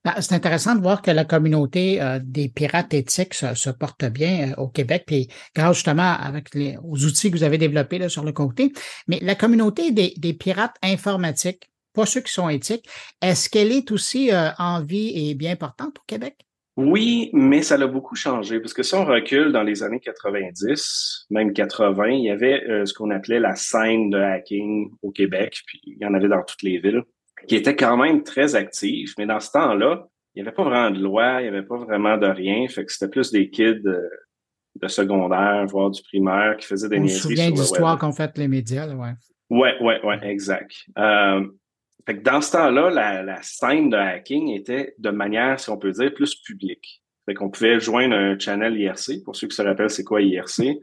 Ah, 0.09 0.21
c'est 0.21 0.35
intéressant 0.35 0.73
de 0.73 0.81
voir 0.81 1.01
que 1.01 1.11
la 1.11 1.25
communauté 1.25 2.01
euh, 2.01 2.19
des 2.23 2.47
pirates 2.47 2.93
éthiques 2.93 3.33
se, 3.33 3.69
porte 3.69 4.05
bien 4.05 4.51
euh, 4.51 4.61
au 4.61 4.69
Québec, 4.69 5.03
puis 5.05 5.27
grâce 5.53 5.75
justement 5.75 6.13
avec 6.13 6.47
aux 6.81 7.05
outils 7.05 7.29
que 7.29 7.35
vous 7.35 7.43
avez 7.43 7.57
développés 7.57 7.97
là, 7.97 8.07
sur 8.07 8.23
le 8.23 8.31
côté. 8.31 8.71
Mais 9.09 9.19
la 9.21 9.35
communauté 9.35 9.91
des, 9.91 10.33
pirates 10.33 10.77
informatiques, 10.81 11.69
pas 11.93 12.05
ceux 12.05 12.21
qui 12.21 12.31
sont 12.31 12.47
éthiques, 12.47 12.87
est-ce 13.21 13.49
qu'elle 13.49 13.73
est 13.73 13.91
aussi 13.91 14.31
euh, 14.31 14.49
en 14.59 14.81
vie 14.81 15.11
et 15.29 15.35
bien 15.35 15.51
importante 15.51 15.97
au 15.99 16.03
Québec? 16.07 16.37
Oui, 16.77 17.29
mais 17.33 17.61
ça 17.61 17.75
l'a 17.75 17.87
beaucoup 17.87 18.15
changé 18.15 18.61
parce 18.61 18.73
que 18.73 18.83
si 18.83 18.95
on 18.95 19.03
recule 19.03 19.51
dans 19.51 19.63
les 19.63 19.83
années 19.83 19.99
90, 19.99 21.25
même 21.31 21.51
80, 21.51 22.07
il 22.11 22.23
y 22.23 22.29
avait 22.29 22.63
ce 22.85 22.93
qu'on 22.93 23.09
appelait 23.09 23.39
la 23.39 23.55
scène 23.55 24.11
de 24.11 24.19
hacking 24.19 24.91
au 25.01 25.11
Québec, 25.11 25.59
puis 25.65 25.81
il 25.85 25.97
y 25.99 26.05
en 26.05 26.13
avait 26.13 26.29
dans 26.29 26.43
toutes 26.43 26.61
les 26.61 26.77
villes 26.77 27.03
qui 27.48 27.56
était 27.56 27.75
quand 27.75 27.98
même 27.98 28.24
très 28.24 28.56
actif, 28.56 29.13
mais 29.17 29.25
dans 29.25 29.39
ce 29.39 29.51
temps-là, 29.51 30.08
il 30.34 30.41
n'y 30.41 30.48
avait 30.48 30.56
pas 30.56 30.63
vraiment 30.63 30.91
de 30.91 31.01
loi, 31.01 31.41
il 31.41 31.44
n'y 31.44 31.50
avait 31.50 31.65
pas 31.65 31.77
vraiment 31.77 32.17
de 32.17 32.27
rien, 32.27 32.67
fait 32.67 32.86
que 32.86 32.91
c'était 32.91 33.10
plus 33.10 33.32
des 33.32 33.50
kids 33.50 33.82
de, 33.82 34.10
de, 34.75 34.88
secondaire, 34.88 35.65
voire 35.67 35.89
du 35.89 36.01
primaire, 36.03 36.58
qui 36.58 36.67
faisaient 36.67 36.89
des 36.89 37.00
niaiseries 37.00 37.38
sur 37.38 37.53
d'histoires 37.53 37.98
qu'ont 37.98 38.12
fait 38.12 38.38
les 38.38 38.48
médias, 38.48 38.86
là, 38.86 38.96
ouais. 38.96 39.13
Ouais, 39.50 39.75
ouais, 39.82 40.03
ouais, 40.03 40.20
exact. 40.27 40.74
Euh, 40.98 41.48
fait 42.06 42.17
que 42.17 42.24
dans 42.24 42.41
ce 42.41 42.51
temps-là, 42.53 42.89
la, 42.89 43.24
la 43.24 43.41
scène 43.41 43.89
de 43.89 43.98
hacking 43.98 44.50
était 44.50 44.94
de 44.98 45.10
manière, 45.10 45.60
si 45.60 45.70
on 45.70 45.77
peut 45.77 45.91
dire, 45.91 46.13
plus 46.13 46.36
publique. 46.36 47.01
Fait 47.25 47.34
qu'on 47.34 47.50
pouvait 47.50 47.79
joindre 47.79 48.15
un 48.15 48.39
channel 48.39 48.77
IRC. 48.77 49.24
Pour 49.25 49.36
ceux 49.36 49.48
qui 49.48 49.56
se 49.56 49.62
rappellent, 49.62 49.89
c'est 49.89 50.03
quoi 50.03 50.22
IRC? 50.22 50.79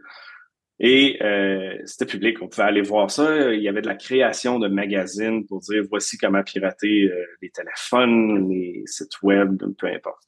Et 0.80 1.18
euh, 1.22 1.76
c'était 1.84 2.06
public, 2.06 2.42
on 2.42 2.48
pouvait 2.48 2.64
aller 2.64 2.82
voir 2.82 3.10
ça. 3.10 3.52
Il 3.52 3.62
y 3.62 3.68
avait 3.68 3.82
de 3.82 3.86
la 3.86 3.94
création 3.94 4.58
de 4.58 4.66
magazines 4.66 5.46
pour 5.46 5.60
dire 5.60 5.84
voici 5.88 6.18
comment 6.18 6.42
pirater 6.42 7.04
euh, 7.04 7.24
les 7.40 7.50
téléphones, 7.50 8.50
les 8.50 8.82
sites 8.86 9.22
web, 9.22 9.62
peu 9.78 9.86
importe. 9.86 10.22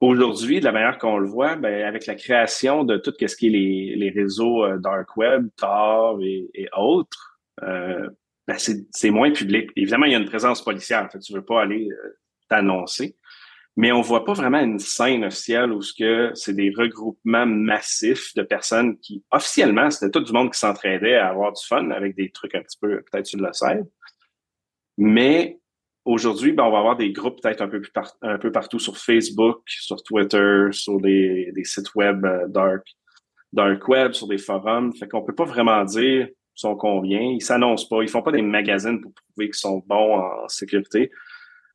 Aujourd'hui, 0.00 0.60
de 0.60 0.64
la 0.64 0.72
manière 0.72 0.98
qu'on 0.98 1.16
le 1.16 1.28
voit, 1.28 1.56
ben, 1.56 1.84
avec 1.84 2.06
la 2.06 2.16
création 2.16 2.84
de 2.84 2.96
tout 2.96 3.14
ce 3.18 3.36
qui 3.36 3.46
est 3.46 3.50
les, 3.50 3.94
les 3.96 4.10
réseaux 4.10 4.64
euh, 4.64 4.78
dark 4.78 5.16
web, 5.16 5.48
Tor 5.56 6.20
et, 6.22 6.68
autres, 6.76 7.38
ben 7.62 8.58
c'est 8.58 9.10
moins 9.10 9.32
public. 9.32 9.70
Évidemment, 9.76 10.06
il 10.06 10.12
y 10.12 10.14
a 10.14 10.18
une 10.18 10.28
présence 10.28 10.62
policière. 10.62 11.04
En 11.04 11.08
fait, 11.08 11.18
tu 11.20 11.32
veux 11.32 11.44
pas 11.44 11.62
aller 11.62 11.88
t'annoncer 12.48 13.16
mais 13.76 13.92
on 13.92 14.00
voit 14.00 14.24
pas 14.24 14.32
vraiment 14.32 14.60
une 14.60 14.78
scène 14.78 15.24
officielle 15.24 15.70
où 15.70 15.82
ce 15.82 15.92
que 15.92 16.30
c'est 16.34 16.54
des 16.54 16.72
regroupements 16.74 17.46
massifs 17.46 18.34
de 18.34 18.42
personnes 18.42 18.98
qui, 18.98 19.22
officiellement, 19.30 19.90
c'était 19.90 20.10
tout 20.10 20.24
du 20.24 20.32
monde 20.32 20.50
qui 20.50 20.58
s'entraidait 20.58 21.16
à 21.16 21.28
avoir 21.28 21.52
du 21.52 21.62
fun 21.64 21.90
avec 21.90 22.16
des 22.16 22.30
trucs 22.30 22.54
un 22.54 22.62
petit 22.62 22.78
peu, 22.80 23.02
peut-être 23.02 23.26
sur 23.26 23.38
le 23.38 23.52
site. 23.52 23.86
Mais 24.96 25.58
aujourd'hui, 26.06 26.52
ben, 26.52 26.64
on 26.64 26.70
va 26.70 26.78
avoir 26.78 26.96
des 26.96 27.12
groupes 27.12 27.42
peut-être 27.42 27.60
un 27.60 27.68
peu 27.68 27.82
un 28.22 28.38
peu 28.38 28.50
partout 28.50 28.78
sur 28.78 28.96
Facebook, 28.96 29.60
sur 29.66 30.02
Twitter, 30.02 30.68
sur 30.70 30.98
des, 30.98 31.52
des 31.54 31.64
sites 31.64 31.94
web 31.94 32.24
euh, 32.24 32.48
dark, 32.48 32.86
dark 33.52 33.86
web, 33.88 34.12
sur 34.12 34.26
des 34.26 34.38
forums. 34.38 34.94
Fait 34.94 35.06
qu'on 35.06 35.22
peut 35.22 35.34
pas 35.34 35.44
vraiment 35.44 35.84
dire 35.84 36.28
son 36.54 36.76
combien. 36.76 37.20
Ils 37.20 37.42
s'annoncent 37.42 37.88
pas. 37.90 38.02
Ils 38.02 38.08
font 38.08 38.22
pas 38.22 38.32
des 38.32 38.40
magazines 38.40 39.02
pour 39.02 39.12
prouver 39.12 39.48
qu'ils 39.48 39.54
sont 39.54 39.82
bons 39.86 40.14
en 40.14 40.48
sécurité. 40.48 41.10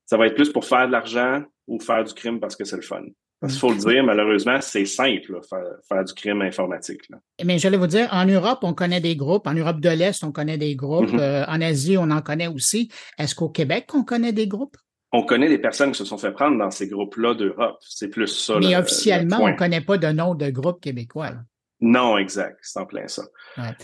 Ça 0.06 0.18
va 0.18 0.28
être 0.28 0.36
plus 0.36 0.50
pour 0.50 0.66
faire 0.66 0.88
de 0.88 0.92
l'argent, 0.92 1.44
ou 1.72 1.80
faire 1.80 2.04
du 2.04 2.14
crime 2.14 2.40
parce 2.40 2.56
que 2.56 2.66
c'est 2.66 2.76
le 2.76 2.82
fun. 2.82 3.04
Parce 3.40 3.54
qu'il 3.54 3.60
faut 3.62 3.72
le 3.72 3.78
dire, 3.78 4.04
malheureusement, 4.04 4.60
c'est 4.62 4.86
simple, 4.86 5.40
faire, 5.88 6.04
du 6.04 6.14
crime 6.14 6.42
informatique. 6.44 7.02
Mais 7.44 7.58
j'allais 7.58 7.78
vous 7.78 7.88
dire, 7.88 8.08
en 8.12 8.26
Europe, 8.26 8.60
on 8.62 8.74
connaît 8.74 9.00
des 9.00 9.16
groupes. 9.16 9.48
En 9.48 9.54
Europe 9.56 9.80
de 9.80 9.90
l'Est, 9.90 10.24
on 10.24 10.32
connaît 10.32 10.60
des 10.60 10.76
groupes. 10.76 11.10
Mm-hmm. 11.10 11.20
Euh, 11.20 11.46
en 11.48 11.60
Asie, 11.62 11.98
on 11.98 12.12
en 12.12 12.22
connaît 12.22 12.48
aussi. 12.48 12.92
Est-ce 13.18 13.34
qu'au 13.34 13.50
Québec, 13.50 13.88
on 13.96 14.04
connaît 14.04 14.34
des 14.34 14.48
groupes? 14.48 14.78
On 15.12 15.24
connaît 15.24 15.50
des 15.50 15.58
personnes 15.58 15.92
qui 15.92 15.98
se 15.98 16.06
sont 16.06 16.20
fait 16.20 16.32
prendre 16.32 16.58
dans 16.60 16.70
ces 16.70 16.88
groupes-là 16.88 17.34
d'Europe. 17.34 17.78
C'est 17.82 18.10
plus 18.10 18.28
ça. 18.28 18.60
Mais 18.60 18.76
officiellement, 18.76 19.40
on 19.42 19.48
ne 19.48 19.56
connaît 19.56 19.82
pas 19.82 19.98
de 19.98 20.08
nom 20.08 20.36
de 20.36 20.50
groupe 20.50 20.80
québécois. 20.80 21.32
Non, 21.80 22.20
exact. 22.20 22.60
C'est 22.62 22.80
en 22.80 22.86
plein 22.86 23.08
ça. 23.08 23.24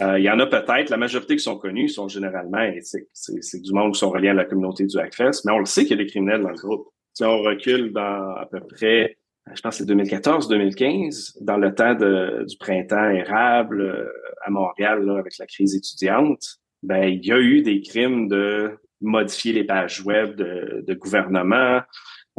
Euh, 0.02 0.20
il 0.20 0.24
y 0.24 0.30
en 0.30 0.40
a 0.40 0.46
peut-être. 0.46 0.92
La 0.92 0.98
majorité 0.98 1.36
qui 1.36 1.44
sont 1.44 1.58
connus 1.58 1.90
sont 1.90 2.08
généralement 2.08 2.62
éthiques. 2.62 3.10
C'est 3.12 3.62
du 3.62 3.74
monde 3.74 3.94
qui 3.94 4.00
sont 4.00 4.12
reliés 4.12 4.30
à 4.30 4.36
la 4.36 4.46
communauté 4.46 4.86
du 4.86 5.00
Hackfest, 5.00 5.42
mais 5.46 5.52
on 5.52 5.60
le 5.60 5.66
sait 5.66 5.82
qu'il 5.82 5.98
y 5.98 6.00
a 6.00 6.04
des 6.04 6.10
criminels 6.10 6.44
dans 6.44 6.50
le 6.50 6.56
groupe. 6.56 6.88
Si 7.18 7.24
on 7.24 7.42
recule 7.42 7.94
dans 7.94 8.36
à 8.36 8.46
peu 8.46 8.60
près, 8.60 9.18
je 9.52 9.60
pense 9.62 9.80
que 9.80 9.86
c'est 9.86 9.92
2014-2015, 9.92 11.44
dans 11.44 11.58
le 11.58 11.74
temps 11.74 11.96
du 11.96 12.58
printemps 12.60 13.10
érable 13.10 13.82
euh, 13.82 14.06
à 14.46 14.52
Montréal, 14.52 15.10
avec 15.18 15.36
la 15.40 15.48
crise 15.48 15.76
étudiante, 15.76 16.60
ben 16.84 17.06
il 17.06 17.26
y 17.26 17.32
a 17.32 17.40
eu 17.40 17.64
des 17.64 17.82
crimes 17.82 18.28
de 18.28 18.78
modifier 19.02 19.52
les 19.52 19.64
pages 19.64 20.06
web 20.06 20.36
de, 20.36 20.84
de 20.86 20.94
gouvernement, 20.94 21.82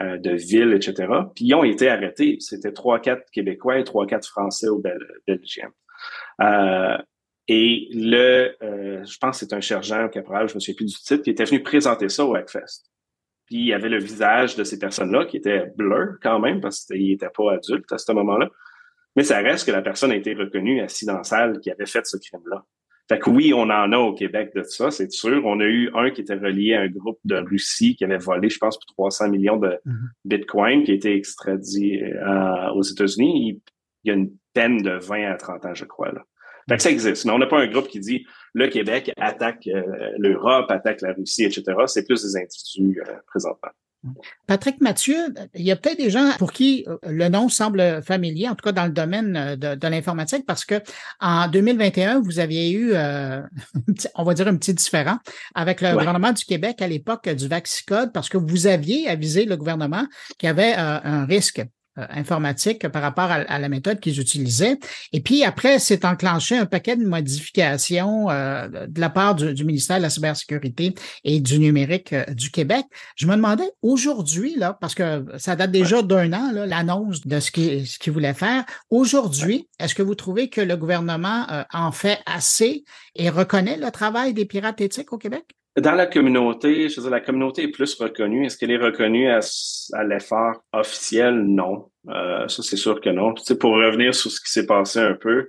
euh, 0.01 0.17
de 0.17 0.31
villes, 0.31 0.75
etc. 0.75 1.13
Puis 1.35 1.47
ils 1.47 1.55
ont 1.55 1.65
été 1.65 1.89
arrêtés. 1.89 2.37
C'était 2.39 2.73
trois, 2.73 3.01
quatre 3.01 3.29
Québécois 3.33 3.81
et 3.81 3.85
trois, 3.85 4.07
quatre 4.07 4.29
Français 4.29 4.69
au 4.69 4.81
Belgique. 5.27 5.65
Euh, 6.41 6.97
et 7.49 7.89
le, 7.91 8.55
euh, 8.63 9.05
je 9.05 9.19
pense 9.19 9.41
que 9.41 9.47
c'est 9.47 9.57
un 9.57 9.61
sergent 9.61 10.05
au 10.05 10.09
caporal, 10.09 10.49
je 10.49 10.55
me 10.55 10.61
souviens 10.61 10.77
plus 10.77 10.87
du 10.87 11.03
titre, 11.03 11.25
qui 11.25 11.31
était 11.31 11.47
venu 11.47 11.65
présenter 11.65 12.09
ça 12.09 12.25
au 12.25 12.37
Hackfest. 12.37 12.85
Puis 13.49 13.61
il 13.61 13.67
y 13.67 13.73
avait 13.73 13.89
le 13.89 13.99
visage 13.99 14.57
de 14.57 14.65
ces 14.65 14.79
personnes-là 14.79 15.25
qui 15.25 15.39
était 15.39 15.73
blur 15.75 16.19
quand 16.23 16.39
même 16.39 16.61
parce 16.61 16.85
qu'il 16.85 17.09
n'était 17.09 17.31
pas 17.35 17.55
adulte 17.55 17.91
à 17.91 17.97
ce 17.99 18.13
moment-là. 18.13 18.51
Mais 19.17 19.25
ça 19.25 19.39
reste 19.39 19.67
que 19.67 19.73
la 19.73 19.81
personne 19.81 20.11
a 20.11 20.17
été 20.17 20.35
reconnue 20.35 20.83
assis 20.83 21.07
dans 21.07 21.17
la 21.17 21.25
salle 21.25 21.59
qui 21.61 21.71
avait 21.71 21.87
fait 21.87 22.07
ce 22.07 22.19
crime-là. 22.19 22.63
Fait 23.09 23.19
que 23.19 23.31
oui, 23.31 23.55
on 23.55 23.63
en 23.63 23.93
a 23.93 23.97
au 23.97 24.13
Québec 24.13 24.53
de 24.55 24.63
ça, 24.63 24.91
c'est 24.91 25.11
sûr. 25.11 25.41
On 25.47 25.61
a 25.61 25.65
eu 25.65 25.91
un 25.95 26.11
qui 26.11 26.21
était 26.21 26.35
relié 26.35 26.75
à 26.75 26.83
un 26.83 26.89
groupe 26.89 27.19
de 27.25 27.37
Russie 27.37 27.97
qui 27.97 28.05
avait 28.05 28.19
volé, 28.19 28.51
je 28.51 28.59
pense, 28.59 28.79
pour 28.79 28.95
300 28.95 29.31
millions 29.31 29.57
de 29.57 29.79
mm-hmm. 29.87 30.09
bitcoins, 30.27 30.85
qui 30.85 30.91
a 30.91 30.95
été 30.95 31.15
extradé 31.15 32.03
euh, 32.03 32.69
aux 32.75 32.83
États-Unis. 32.83 33.63
Il, 34.05 34.09
y 34.09 34.11
a 34.11 34.15
une 34.15 34.31
peine 34.53 34.83
de 34.83 34.91
20 34.91 35.33
à 35.33 35.37
30 35.37 35.65
ans, 35.65 35.75
je 35.75 35.87
crois. 35.87 36.13
Là. 36.13 36.23
Fait 36.69 36.77
que 36.77 36.83
ça 36.83 36.91
existe. 36.91 37.25
Mais 37.25 37.33
on 37.33 37.39
n'a 37.39 37.47
pas 37.47 37.61
un 37.61 37.67
groupe 37.67 37.89
qui 37.89 38.01
dit 38.01 38.27
le 38.55 38.69
Québec 38.69 39.11
attaque 39.17 39.67
euh, 39.69 39.83
l'Europe, 40.19 40.71
attaque 40.71 41.01
la 41.01 41.13
Russie, 41.13 41.45
etc. 41.45 41.65
C'est 41.87 42.07
plus 42.07 42.23
des 42.23 42.37
individus 42.37 43.01
euh, 43.01 43.15
présentement. 43.27 43.71
Patrick 44.47 44.81
Mathieu, 44.81 45.17
il 45.55 45.63
y 45.63 45.73
a 45.73 45.77
peut-être 45.77 45.99
des 45.99 46.09
gens 46.09 46.31
pour 46.39 46.53
qui 46.53 46.85
euh, 46.87 46.97
le 47.03 47.29
nom 47.29 47.49
semble 47.49 48.01
familier, 48.05 48.49
en 48.49 48.55
tout 48.55 48.63
cas 48.63 48.71
dans 48.71 48.85
le 48.85 48.93
domaine 48.93 49.57
de, 49.57 49.89
l'informatique, 49.89 50.47
parce 50.47 50.65
que 50.65 50.81
en 51.19 51.49
2021, 51.49 52.21
vous 52.21 52.39
aviez 52.39 52.71
eu, 52.71 52.93
on 54.15 54.23
va 54.23 54.35
dire, 54.35 54.47
un 54.47 54.57
petit 54.57 54.73
différent 54.73 55.19
avec 55.55 55.81
le 55.81 55.95
gouvernement 55.95 56.33
du 56.33 56.45
Québec 56.45 56.81
à 56.81 56.87
l'époque 56.87 57.29
du 57.29 57.49
Vaxicode, 57.49 58.13
parce 58.13 58.29
que 58.29 58.39
vous 58.39 58.69
aviez 58.69 59.09
avisé 59.09 59.47
le 59.47 59.57
gouvernement 59.57 60.07
qu'il 60.39 60.47
y 60.47 60.51
avait 60.51 60.75
un 60.75 61.25
risque 61.25 61.61
euh, 61.61 61.65
informatique 62.11 62.89
par 62.89 63.03
rapport 63.03 63.31
à, 63.31 63.59
la 63.59 63.69
méthode 63.69 64.01
qu'ils 64.01 64.21
utilisaient. 64.21 64.79
Et 65.13 65.21
puis 65.21 65.45
après, 65.45 65.79
c'est 65.79 66.05
enclenché 66.05 66.57
un 66.57 66.67
paquet 66.67 66.97
de 66.97 67.05
modifications 67.05 68.31
euh, 68.31 68.69
de 68.69 69.01
la 69.01 69.11
part 69.11 69.35
du, 69.35 69.65
ministère 69.65 69.99
de 69.99 70.03
la 70.03 70.11
cybersécurité 70.11 70.95
et 71.25 71.41
du 71.41 71.59
numérique 71.59 72.13
euh, 72.13 72.25
du 72.27 72.51
Québec. 72.51 72.85
Je 73.17 73.27
me 73.27 73.37
demandais 73.37 73.71
aujourd'hui, 73.83 74.55
là, 74.57 74.77
parce 74.81 74.95
que 74.95 75.25
ça 75.39 75.57
date 75.57 75.71
déjà 75.71 76.03
d'un 76.03 76.33
an, 76.33 76.53
l'annonce 76.53 77.27
de 77.27 77.41
ce 77.41 77.51
qu'il 77.51 77.87
ce 77.87 77.99
qu'il 77.99 78.13
voulait 78.13 78.35
faire. 78.35 78.65
Aujourd'hui, 78.91 79.69
est-ce 79.81 79.95
que 79.95 80.03
vous 80.03 80.15
trouvez 80.15 80.49
que 80.49 80.61
le 80.61 80.77
gouvernement 80.77 81.47
en 81.73 81.93
fait 81.93 82.21
assez 82.27 82.85
et 83.15 83.31
reconnaît 83.31 83.77
le 83.77 83.91
travail 83.91 84.35
des 84.35 84.45
pirates 84.45 84.81
éthiques 84.81 85.13
au 85.13 85.19
Québec? 85.19 85.58
Dans 85.81 85.95
la 85.95 86.07
communauté, 86.07 86.89
je 86.89 86.97
veux 86.97 87.03
dire, 87.03 87.11
la 87.11 87.21
communauté 87.21 87.63
est 87.65 87.71
plus 87.71 87.95
reconnue. 87.95 88.45
Est-ce 88.47 88.59
qu'elle 88.59 88.73
est 88.73 88.79
reconnue 88.79 89.29
à, 89.29 89.41
l'effort 90.05 90.65
officiel? 90.73 91.35
Non. 91.45 91.91
Euh, 92.09 92.49
ça, 92.49 92.63
c'est 92.63 92.77
sûr 92.77 93.01
que 93.01 93.11
non. 93.11 93.33
Tu 93.35 93.45
sais, 93.45 93.57
pour 93.57 93.73
revenir 93.73 94.13
sur 94.15 94.31
ce 94.31 94.41
qui 94.41 94.51
s'est 94.51 94.67
passé 94.67 94.99
un 94.99 95.15
peu, 95.15 95.49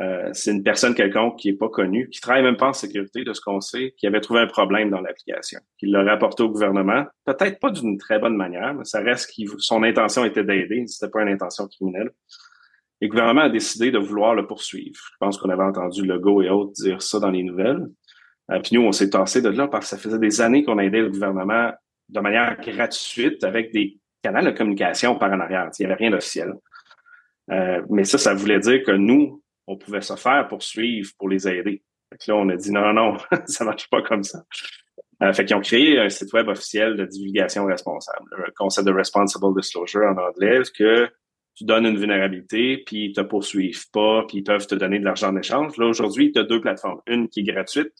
euh, 0.00 0.30
c'est 0.32 0.52
une 0.52 0.62
personne 0.62 0.94
quelconque 0.94 1.38
qui 1.38 1.50
est 1.50 1.58
pas 1.58 1.68
connue, 1.68 2.08
qui 2.08 2.20
travaille 2.20 2.44
même 2.44 2.56
pas 2.56 2.68
en 2.68 2.72
sécurité, 2.72 3.24
de 3.24 3.32
ce 3.34 3.42
qu'on 3.42 3.60
sait, 3.60 3.94
qui 3.98 4.06
avait 4.06 4.20
trouvé 4.20 4.40
un 4.40 4.46
problème 4.46 4.88
dans 4.88 5.00
l'application, 5.00 5.60
qui 5.78 5.86
l'a 5.86 6.02
rapporté 6.02 6.44
au 6.44 6.48
gouvernement. 6.48 7.04
Peut-être 7.26 7.58
pas 7.58 7.70
d'une 7.70 7.98
très 7.98 8.18
bonne 8.18 8.36
manière, 8.36 8.72
mais 8.74 8.84
ça 8.84 9.00
reste 9.00 9.30
que 9.36 9.58
son 9.58 9.82
intention 9.82 10.24
était 10.24 10.44
d'aider, 10.44 10.86
c'était 10.86 11.10
pas 11.10 11.22
une 11.22 11.28
intention 11.28 11.66
criminelle. 11.66 12.10
Et 13.00 13.06
le 13.06 13.10
gouvernement 13.10 13.42
a 13.42 13.48
décidé 13.48 13.90
de 13.90 13.98
vouloir 13.98 14.34
le 14.34 14.46
poursuivre. 14.46 14.98
Je 15.12 15.16
pense 15.20 15.36
qu'on 15.36 15.50
avait 15.50 15.62
entendu 15.62 16.04
Legault 16.04 16.42
et 16.42 16.48
autres 16.48 16.72
dire 16.72 17.02
ça 17.02 17.20
dans 17.20 17.30
les 17.30 17.42
nouvelles. 17.42 17.86
Euh, 18.50 18.60
puis 18.60 18.76
nous, 18.76 18.82
on 18.82 18.92
s'est 18.92 19.10
tassé 19.10 19.42
de 19.42 19.48
là 19.48 19.68
parce 19.68 19.90
que 19.90 19.96
ça 19.96 20.02
faisait 20.02 20.18
des 20.18 20.40
années 20.40 20.64
qu'on 20.64 20.78
aidait 20.78 21.00
le 21.00 21.10
gouvernement 21.10 21.72
de 22.08 22.20
manière 22.20 22.58
gratuite 22.60 23.44
avec 23.44 23.72
des 23.72 23.98
canaux 24.22 24.44
de 24.44 24.56
communication 24.56 25.16
par 25.16 25.32
en 25.32 25.40
arrière. 25.40 25.70
Il 25.78 25.82
n'y 25.82 25.86
avait 25.86 25.98
rien 25.98 26.10
d'officiel. 26.10 26.54
Euh, 27.50 27.82
mais 27.90 28.04
ça, 28.04 28.18
ça 28.18 28.34
voulait 28.34 28.58
dire 28.58 28.82
que 28.84 28.92
nous, 28.92 29.42
on 29.66 29.76
pouvait 29.76 30.00
se 30.00 30.16
faire 30.16 30.48
poursuivre 30.48 31.10
pour 31.18 31.28
les 31.28 31.46
aider. 31.46 31.82
Fait 32.10 32.18
que 32.18 32.30
là, 32.30 32.36
on 32.36 32.48
a 32.48 32.56
dit 32.56 32.72
non, 32.72 32.92
non, 32.92 32.94
non, 32.94 33.16
ça 33.46 33.64
marche 33.64 33.88
pas 33.90 34.02
comme 34.02 34.22
ça. 34.22 34.42
Euh, 35.22 35.32
fait 35.32 35.44
qu'ils 35.44 35.56
ont 35.56 35.60
créé 35.60 35.98
un 35.98 36.08
site 36.08 36.32
web 36.32 36.48
officiel 36.48 36.96
de 36.96 37.04
divulgation 37.04 37.66
responsable, 37.66 38.28
le 38.36 38.52
concept 38.56 38.86
de 38.86 38.92
responsible 38.92 39.46
disclosure 39.56 40.06
en 40.06 40.16
anglais, 40.16 40.62
que 40.76 41.08
tu 41.56 41.64
donnes 41.64 41.86
une 41.86 41.98
vulnérabilité, 41.98 42.84
puis 42.86 43.06
ils 43.06 43.12
te 43.12 43.20
poursuivent 43.20 43.90
pas, 43.90 44.24
puis 44.28 44.38
ils 44.38 44.44
peuvent 44.44 44.66
te 44.66 44.76
donner 44.76 45.00
de 45.00 45.04
l'argent 45.04 45.30
en 45.30 45.36
échange. 45.36 45.76
Là, 45.76 45.86
aujourd'hui, 45.86 46.30
tu 46.30 46.38
as 46.38 46.44
deux 46.44 46.60
plateformes. 46.60 47.00
Une 47.08 47.28
qui 47.28 47.40
est 47.40 47.42
gratuite, 47.42 47.92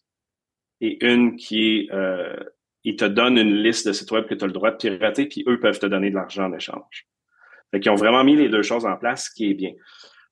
et 0.81 1.05
une 1.05 1.37
qui 1.37 1.77
est, 1.77 1.93
euh, 1.93 2.37
ils 2.85 2.97
te 2.97 3.05
donnent 3.05 3.39
une 3.39 3.63
liste 3.63 3.87
de 3.87 3.93
sites 3.93 4.11
web 4.11 4.27
que 4.27 4.35
tu 4.35 4.45
as 4.45 4.47
le 4.47 4.53
droit 4.53 4.71
de 4.71 4.77
pirater, 4.77 5.27
puis 5.27 5.45
eux 5.49 5.59
peuvent 5.61 5.79
te 5.79 5.87
donner 5.87 6.11
de 6.11 6.15
l'argent 6.15 6.45
en 6.45 6.53
échange. 6.53 7.07
Fait 7.71 7.81
qu'ils 7.81 7.91
ont 7.91 7.97
vraiment 7.97 8.25
mis 8.25 8.37
les 8.37 8.49
deux 8.49 8.63
choses 8.63 8.87
en 8.87 8.97
place, 8.97 9.27
ce 9.27 9.31
qui 9.35 9.51
est 9.51 9.55
bien. 9.55 9.73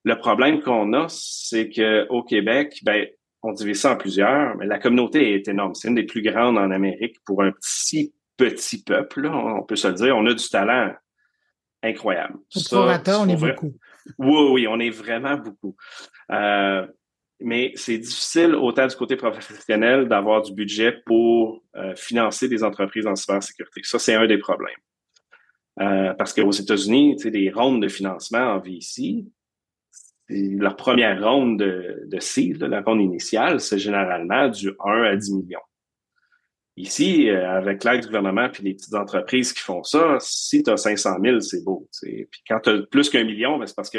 Le 0.04 0.16
problème 0.16 0.62
qu'on 0.62 0.92
a, 0.92 1.06
c'est 1.08 1.68
que 1.68 2.06
au 2.08 2.22
Québec, 2.22 2.80
ben, 2.84 3.06
on 3.42 3.52
divise 3.52 3.80
ça 3.80 3.92
en 3.92 3.96
plusieurs, 3.96 4.56
mais 4.56 4.66
la 4.66 4.78
communauté 4.78 5.34
est 5.34 5.48
énorme. 5.48 5.74
C'est 5.74 5.88
une 5.88 5.94
des 5.94 6.04
plus 6.04 6.22
grandes 6.22 6.58
en 6.58 6.70
Amérique 6.70 7.16
pour 7.24 7.42
un 7.42 7.52
si 7.60 8.14
petit 8.36 8.82
peuple, 8.82 9.26
on 9.26 9.62
peut 9.62 9.76
se 9.76 9.88
le 9.88 9.94
dire. 9.94 10.16
On 10.16 10.26
a 10.26 10.34
du 10.34 10.48
talent 10.48 10.92
incroyable. 11.82 12.38
Pour 12.52 12.78
on 12.80 13.28
est 13.28 13.36
beaucoup. 13.36 13.74
Oui, 14.18 14.48
oui, 14.52 14.66
on 14.68 14.78
est 14.78 14.90
vraiment 14.90 15.36
beaucoup. 15.36 15.76
Euh, 16.30 16.86
mais 17.40 17.72
c'est 17.74 17.98
difficile 17.98 18.54
autant 18.54 18.86
du 18.86 18.96
côté 18.96 19.16
professionnel 19.16 20.08
d'avoir 20.08 20.42
du 20.42 20.52
budget 20.52 20.92
pour 21.04 21.62
euh, 21.76 21.94
financer 21.94 22.48
des 22.48 22.64
entreprises 22.64 23.06
en 23.06 23.14
cybersécurité. 23.14 23.80
Ça, 23.84 23.98
c'est 23.98 24.14
un 24.14 24.26
des 24.26 24.38
problèmes. 24.38 24.74
Euh, 25.80 26.14
parce 26.14 26.32
qu'aux 26.32 26.52
États-Unis, 26.52 27.16
des 27.16 27.50
rondes 27.50 27.82
de 27.82 27.88
financement 27.88 28.54
en 28.54 28.58
VC, 28.58 29.26
leur 30.28 30.76
première 30.76 31.22
ronde 31.22 31.58
de, 31.58 32.04
de 32.06 32.18
seed, 32.20 32.62
la 32.62 32.80
ronde 32.80 33.02
initiale, 33.02 33.60
c'est 33.60 33.78
généralement 33.78 34.48
du 34.48 34.72
1 34.84 35.02
à 35.02 35.16
10 35.16 35.34
millions. 35.34 35.60
Ici, 36.78 37.30
euh, 37.30 37.48
avec 37.50 37.84
l'aide 37.84 38.00
du 38.00 38.06
gouvernement 38.06 38.48
puis 38.50 38.62
les 38.62 38.74
petites 38.74 38.94
entreprises 38.94 39.52
qui 39.52 39.60
font 39.60 39.82
ça, 39.82 40.18
si 40.20 40.62
tu 40.62 40.70
as 40.70 40.76
500 40.76 41.16
000, 41.22 41.40
c'est 41.40 41.64
beau. 41.64 41.88
Puis 42.02 42.28
quand 42.46 42.60
tu 42.60 42.70
as 42.70 42.82
plus 42.90 43.08
qu'un 43.08 43.24
million, 43.24 43.58
ben, 43.58 43.66
c'est 43.66 43.76
parce 43.76 43.88
que 43.88 43.98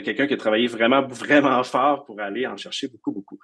as 0.00 0.02
quelqu'un 0.02 0.26
qui 0.26 0.34
a 0.34 0.36
travaillé 0.36 0.66
vraiment, 0.66 1.02
vraiment 1.06 1.62
fort 1.62 2.04
pour 2.04 2.20
aller 2.20 2.46
en 2.46 2.56
chercher 2.56 2.88
beaucoup, 2.88 3.12
beaucoup. 3.12 3.38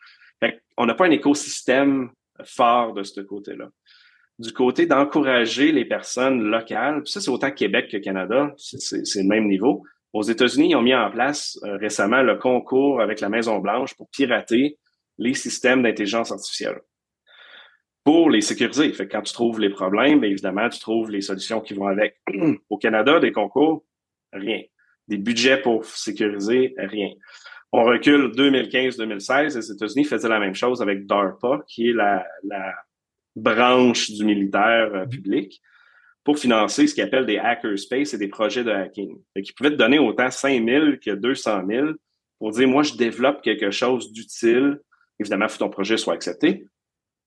on 0.77 0.87
n'a 0.87 0.95
pas 0.95 1.07
un 1.07 1.11
écosystème 1.11 2.11
fort 2.45 2.95
de 2.95 3.03
ce 3.03 3.21
côté-là. 3.21 3.69
Du 4.39 4.53
côté 4.53 4.87
d'encourager 4.87 5.73
les 5.73 5.85
personnes 5.85 6.43
locales, 6.43 7.03
ça, 7.07 7.21
c'est 7.21 7.31
autant 7.31 7.51
Québec 7.51 7.91
que 7.91 7.99
Canada, 7.99 8.53
c'est 8.57 9.23
le 9.23 9.29
même 9.29 9.47
niveau. 9.47 9.85
Aux 10.13 10.23
États-Unis, 10.23 10.71
ils 10.71 10.77
ont 10.77 10.83
mis 10.83 10.95
en 10.95 11.11
place 11.11 11.59
euh, 11.65 11.77
récemment 11.77 12.23
le 12.23 12.37
concours 12.37 13.01
avec 13.01 13.21
la 13.21 13.29
Maison-Blanche 13.29 13.95
pour 13.95 14.11
pirater 14.11 14.79
les 15.19 15.35
systèmes 15.35 15.83
d'intelligence 15.83 16.33
artificielle 16.33 16.81
pour 18.05 18.31
les 18.31 18.41
sécuriser. 18.41 18.93
Fait 18.93 19.09
quand 19.09 19.23
tu 19.23 19.33
trouves 19.33 19.61
les 19.61 19.71
problèmes, 19.71 20.21
bien 20.21 20.31
évidemment, 20.31 20.69
tu 20.69 20.81
trouves 20.81 21.11
les 21.11 21.21
solutions 21.21 21.61
qui 21.61 21.75
vont 21.75 21.87
avec. 21.87 22.21
Au 22.71 22.79
Canada, 22.79 23.21
des 23.21 23.33
concours, 23.33 23.85
rien. 24.33 24.63
Des 25.13 25.19
budgets 25.19 25.61
pour 25.61 25.85
sécuriser, 25.85 26.75
rien. 26.79 27.11
On 27.71 27.85
recule 27.85 28.31
2015-2016, 28.31 29.57
les 29.57 29.71
États-Unis 29.71 30.05
faisaient 30.07 30.31
la 30.31 30.41
même 30.41 30.55
chose 30.55 30.81
avec 30.81 31.05
DARPA, 31.05 31.61
qui 31.69 31.91
est 31.91 31.93
la, 31.93 32.27
la 32.45 32.73
branche 33.37 34.11
du 34.11 34.25
militaire 34.25 34.91
euh, 34.95 35.05
public, 35.05 35.61
pour 36.25 36.39
financer 36.39 36.87
ce 36.87 36.95
qu'ils 36.95 37.05
appellent 37.05 37.27
des 37.27 37.37
hackerspace 37.37 38.15
et 38.15 38.17
des 38.17 38.29
projets 38.29 38.65
de 38.65 38.71
hacking. 38.71 39.19
Fait 39.35 39.43
qu'ils 39.43 39.55
pouvaient 39.55 39.73
te 39.73 39.77
donner 39.77 39.99
autant 39.99 40.31
5 40.31 40.65
000 40.67 40.87
que 41.05 41.11
200 41.11 41.65
000 41.69 41.89
pour 42.39 42.53
dire, 42.53 42.67
moi, 42.67 42.83
je 42.83 42.95
développe 42.95 43.43
quelque 43.43 43.71
chose 43.71 44.15
d'utile. 44.15 44.81
Évidemment, 45.21 45.45
il 45.45 45.49
faut 45.51 45.57
que 45.57 45.65
ton 45.65 45.69
projet 45.69 45.99
soit 45.99 46.15
accepté, 46.15 46.65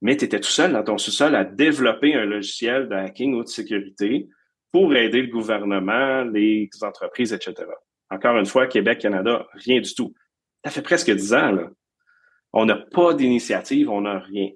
mais 0.01 0.17
tu 0.17 0.25
étais 0.25 0.39
tout 0.39 0.49
seul 0.49 0.73
dans 0.73 0.83
ton 0.83 0.97
sous-sol 0.97 1.35
à 1.35 1.45
développer 1.45 2.15
un 2.15 2.25
logiciel 2.25 2.89
de 2.89 2.95
hacking 2.95 3.35
ou 3.35 3.43
de 3.43 3.47
sécurité 3.47 4.27
pour 4.75 4.93
aider 4.93 5.21
le 5.21 5.31
gouvernement, 5.31 6.25
les 6.25 6.69
entreprises, 6.81 7.31
etc. 7.31 7.65
Encore 8.09 8.35
une 8.35 8.45
fois, 8.45 8.67
Québec, 8.67 8.99
Canada, 8.99 9.47
rien 9.53 9.79
du 9.79 9.95
tout. 9.95 10.13
Ça 10.65 10.69
fait 10.69 10.81
presque 10.81 11.09
dix 11.09 11.33
ans, 11.33 11.53
là. 11.53 11.69
On 12.51 12.65
n'a 12.65 12.75
pas 12.75 13.13
d'initiative, 13.13 13.89
on 13.89 14.01
n'a 14.01 14.19
rien. 14.19 14.49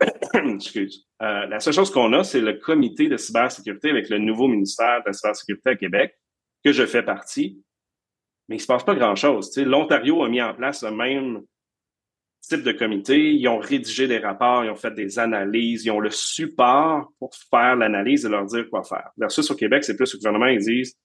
Excuse. 0.34 1.06
Euh, 1.22 1.46
la 1.46 1.60
seule 1.60 1.74
chose 1.74 1.92
qu'on 1.92 2.12
a, 2.12 2.24
c'est 2.24 2.40
le 2.40 2.54
comité 2.54 3.06
de 3.06 3.16
cybersécurité 3.16 3.90
avec 3.90 4.08
le 4.08 4.18
nouveau 4.18 4.48
ministère 4.48 4.98
de 5.02 5.10
la 5.10 5.12
cybersécurité 5.12 5.70
à 5.70 5.76
Québec, 5.76 6.18
que 6.64 6.72
je 6.72 6.84
fais 6.84 7.04
partie. 7.04 7.62
Mais 8.48 8.56
il 8.56 8.60
se 8.60 8.66
passe 8.66 8.82
pas 8.82 8.96
grand-chose. 8.96 9.56
L'Ontario 9.58 10.24
a 10.24 10.28
mis 10.28 10.42
en 10.42 10.54
place 10.54 10.82
le 10.82 10.90
même 10.90 11.42
type 12.42 12.62
de 12.62 12.72
comité. 12.72 13.32
Ils 13.32 13.48
ont 13.48 13.58
rédigé 13.58 14.06
des 14.08 14.18
rapports, 14.18 14.64
ils 14.64 14.70
ont 14.70 14.76
fait 14.76 14.92
des 14.92 15.18
analyses, 15.18 15.84
ils 15.84 15.90
ont 15.90 16.00
le 16.00 16.10
support 16.10 17.12
pour 17.18 17.34
faire 17.34 17.76
l'analyse 17.76 18.26
et 18.26 18.28
leur 18.28 18.44
dire 18.46 18.68
quoi 18.68 18.82
faire. 18.82 19.10
Versus 19.16 19.50
au 19.50 19.54
Québec, 19.54 19.84
c'est 19.84 19.96
plus 19.96 20.14
au 20.14 20.18
gouvernement, 20.18 20.46
ils 20.46 20.60
disent 20.60 20.96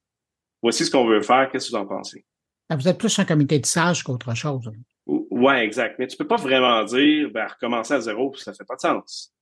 voici 0.62 0.86
ce 0.86 0.92
qu'on 0.92 1.06
veut 1.06 1.22
faire, 1.22 1.50
qu'est-ce 1.52 1.68
que 1.72 1.78
vous 1.78 1.82
en 1.82 1.86
pensez? 1.86 2.26
Ah, 2.70 2.76
vous 2.76 2.88
êtes 2.88 2.98
plus 2.98 3.18
un 3.20 3.26
comité 3.26 3.60
de 3.60 3.66
sages 3.66 4.04
qu'autre 4.04 4.36
chose. 4.36 4.70
Oui, 5.06 5.54
exact. 5.54 5.98
Mais 6.00 6.08
tu 6.08 6.18
peux 6.18 6.28
pas 6.28 6.36
vraiment 6.36 6.84
dire 6.84 7.30
ben, 7.32 7.48
recommencer 7.48 7.94
à 7.94 8.02
zéro, 8.02 8.36
ça 8.36 8.54
fait 8.54 8.66
pas 8.66 8.76
de 8.76 8.82
sens. 8.82 9.34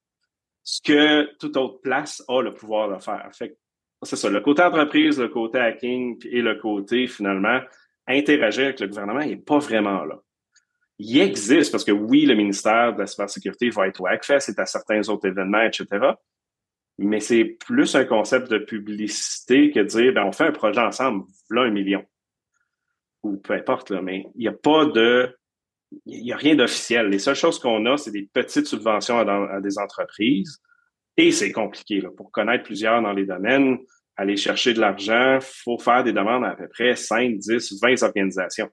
Ce 0.63 0.81
que 0.81 1.35
toute 1.37 1.57
autre 1.57 1.79
place 1.81 2.23
a 2.27 2.41
le 2.41 2.53
pouvoir 2.53 2.93
de 2.93 3.01
faire. 3.01 3.29
Fait 3.33 3.57
c'est 4.03 4.17
ça, 4.17 4.29
le 4.29 4.41
côté 4.41 4.61
entreprise, 4.61 5.19
le 5.19 5.29
côté 5.29 5.57
hacking 5.57 6.19
et 6.29 6.41
le 6.41 6.55
côté, 6.55 7.07
finalement, 7.07 7.59
interagir 8.05 8.65
avec 8.65 8.79
le 8.79 8.87
gouvernement 8.87 9.25
n'est 9.25 9.37
pas 9.37 9.57
vraiment 9.57 10.03
là 10.03 10.19
il 10.97 11.19
existe 11.19 11.71
parce 11.71 11.83
que 11.83 11.91
oui, 11.91 12.25
le 12.25 12.35
ministère 12.35 12.93
de 12.93 12.99
la 12.99 13.07
cybersécurité 13.07 13.69
va 13.69 13.87
être 13.87 14.01
au 14.01 14.07
Hackfest 14.07 14.49
et 14.49 14.59
à 14.59 14.65
certains 14.65 15.07
autres 15.09 15.27
événements, 15.27 15.61
etc. 15.61 15.87
Mais 16.97 17.19
c'est 17.19 17.43
plus 17.43 17.95
un 17.95 18.05
concept 18.05 18.49
de 18.49 18.59
publicité 18.59 19.71
que 19.71 19.81
de 19.81 19.85
dire, 19.85 20.13
ben, 20.13 20.23
on 20.23 20.31
fait 20.31 20.45
un 20.45 20.51
projet 20.53 20.79
ensemble, 20.79 21.25
voilà 21.49 21.69
un 21.69 21.71
million. 21.71 22.03
Ou 23.23 23.37
peu 23.37 23.53
importe, 23.53 23.89
là, 23.89 24.01
mais 24.01 24.25
il 24.35 24.41
n'y 24.41 24.47
a 24.47 24.53
pas 24.53 24.85
de, 24.85 25.35
il 26.05 26.23
n'y 26.23 26.31
a 26.31 26.37
rien 26.37 26.55
d'officiel. 26.55 27.09
Les 27.09 27.19
seules 27.19 27.35
choses 27.35 27.59
qu'on 27.59 27.85
a, 27.87 27.97
c'est 27.97 28.11
des 28.11 28.29
petites 28.31 28.67
subventions 28.67 29.19
à, 29.19 29.59
des 29.59 29.77
entreprises. 29.77 30.61
Et 31.17 31.31
c'est 31.31 31.51
compliqué, 31.51 31.99
là, 31.99 32.09
pour 32.15 32.31
connaître 32.31 32.63
plusieurs 32.63 33.01
dans 33.01 33.13
les 33.13 33.25
domaines, 33.25 33.77
aller 34.15 34.37
chercher 34.37 34.73
de 34.73 34.79
l'argent, 34.79 35.39
faut 35.41 35.77
faire 35.77 36.03
des 36.05 36.13
demandes 36.13 36.45
à, 36.45 36.51
à 36.51 36.55
peu 36.55 36.69
près 36.69 36.95
5, 36.95 37.37
10, 37.37 37.81
20 37.81 38.03
organisations 38.03 38.69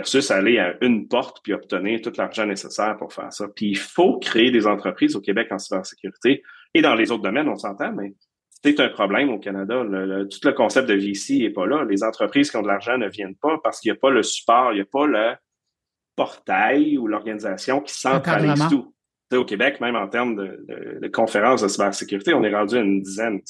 versus 0.00 0.30
aller 0.30 0.58
à 0.58 0.76
une 0.80 1.08
porte 1.08 1.40
puis 1.42 1.52
obtenir 1.52 2.00
tout 2.00 2.12
l'argent 2.16 2.46
nécessaire 2.46 2.96
pour 2.96 3.12
faire 3.12 3.32
ça. 3.32 3.46
Puis 3.54 3.66
il 3.70 3.78
faut 3.78 4.18
créer 4.18 4.50
des 4.50 4.66
entreprises 4.66 5.14
au 5.14 5.20
Québec 5.20 5.48
en 5.50 5.58
cybersécurité 5.58 6.42
et 6.72 6.80
dans 6.80 6.94
les 6.94 7.10
autres 7.10 7.22
domaines, 7.22 7.48
on 7.48 7.56
s'entend, 7.56 7.92
mais 7.92 8.14
c'est 8.62 8.80
un 8.80 8.88
problème 8.88 9.30
au 9.30 9.38
Canada. 9.38 9.82
tout 9.84 10.48
le 10.48 10.52
concept 10.52 10.88
de 10.88 10.94
VC 10.94 11.38
n'est 11.38 11.50
pas 11.50 11.66
là. 11.66 11.84
Les 11.84 12.02
entreprises 12.02 12.50
qui 12.50 12.56
ont 12.56 12.62
de 12.62 12.68
l'argent 12.68 12.96
ne 12.96 13.08
viennent 13.08 13.36
pas 13.36 13.58
parce 13.62 13.80
qu'il 13.80 13.92
n'y 13.92 13.98
a 13.98 14.00
pas 14.00 14.10
le 14.10 14.22
support, 14.22 14.72
il 14.72 14.76
n'y 14.76 14.80
a 14.80 14.86
pas 14.86 15.06
le 15.06 15.34
portail 16.16 16.96
ou 16.96 17.06
l'organisation 17.06 17.80
qui 17.80 17.94
centralise 17.94 18.68
tout. 18.70 18.94
au 19.34 19.44
Québec, 19.44 19.80
même 19.80 19.96
en 19.96 20.08
termes 20.08 20.34
de, 20.34 20.98
de 21.00 21.08
conférences 21.08 21.62
de 21.62 21.68
cybersécurité, 21.68 22.32
on 22.32 22.42
est 22.42 22.54
rendu 22.54 22.76
à 22.76 22.80
une 22.80 23.02
dizaine. 23.02 23.40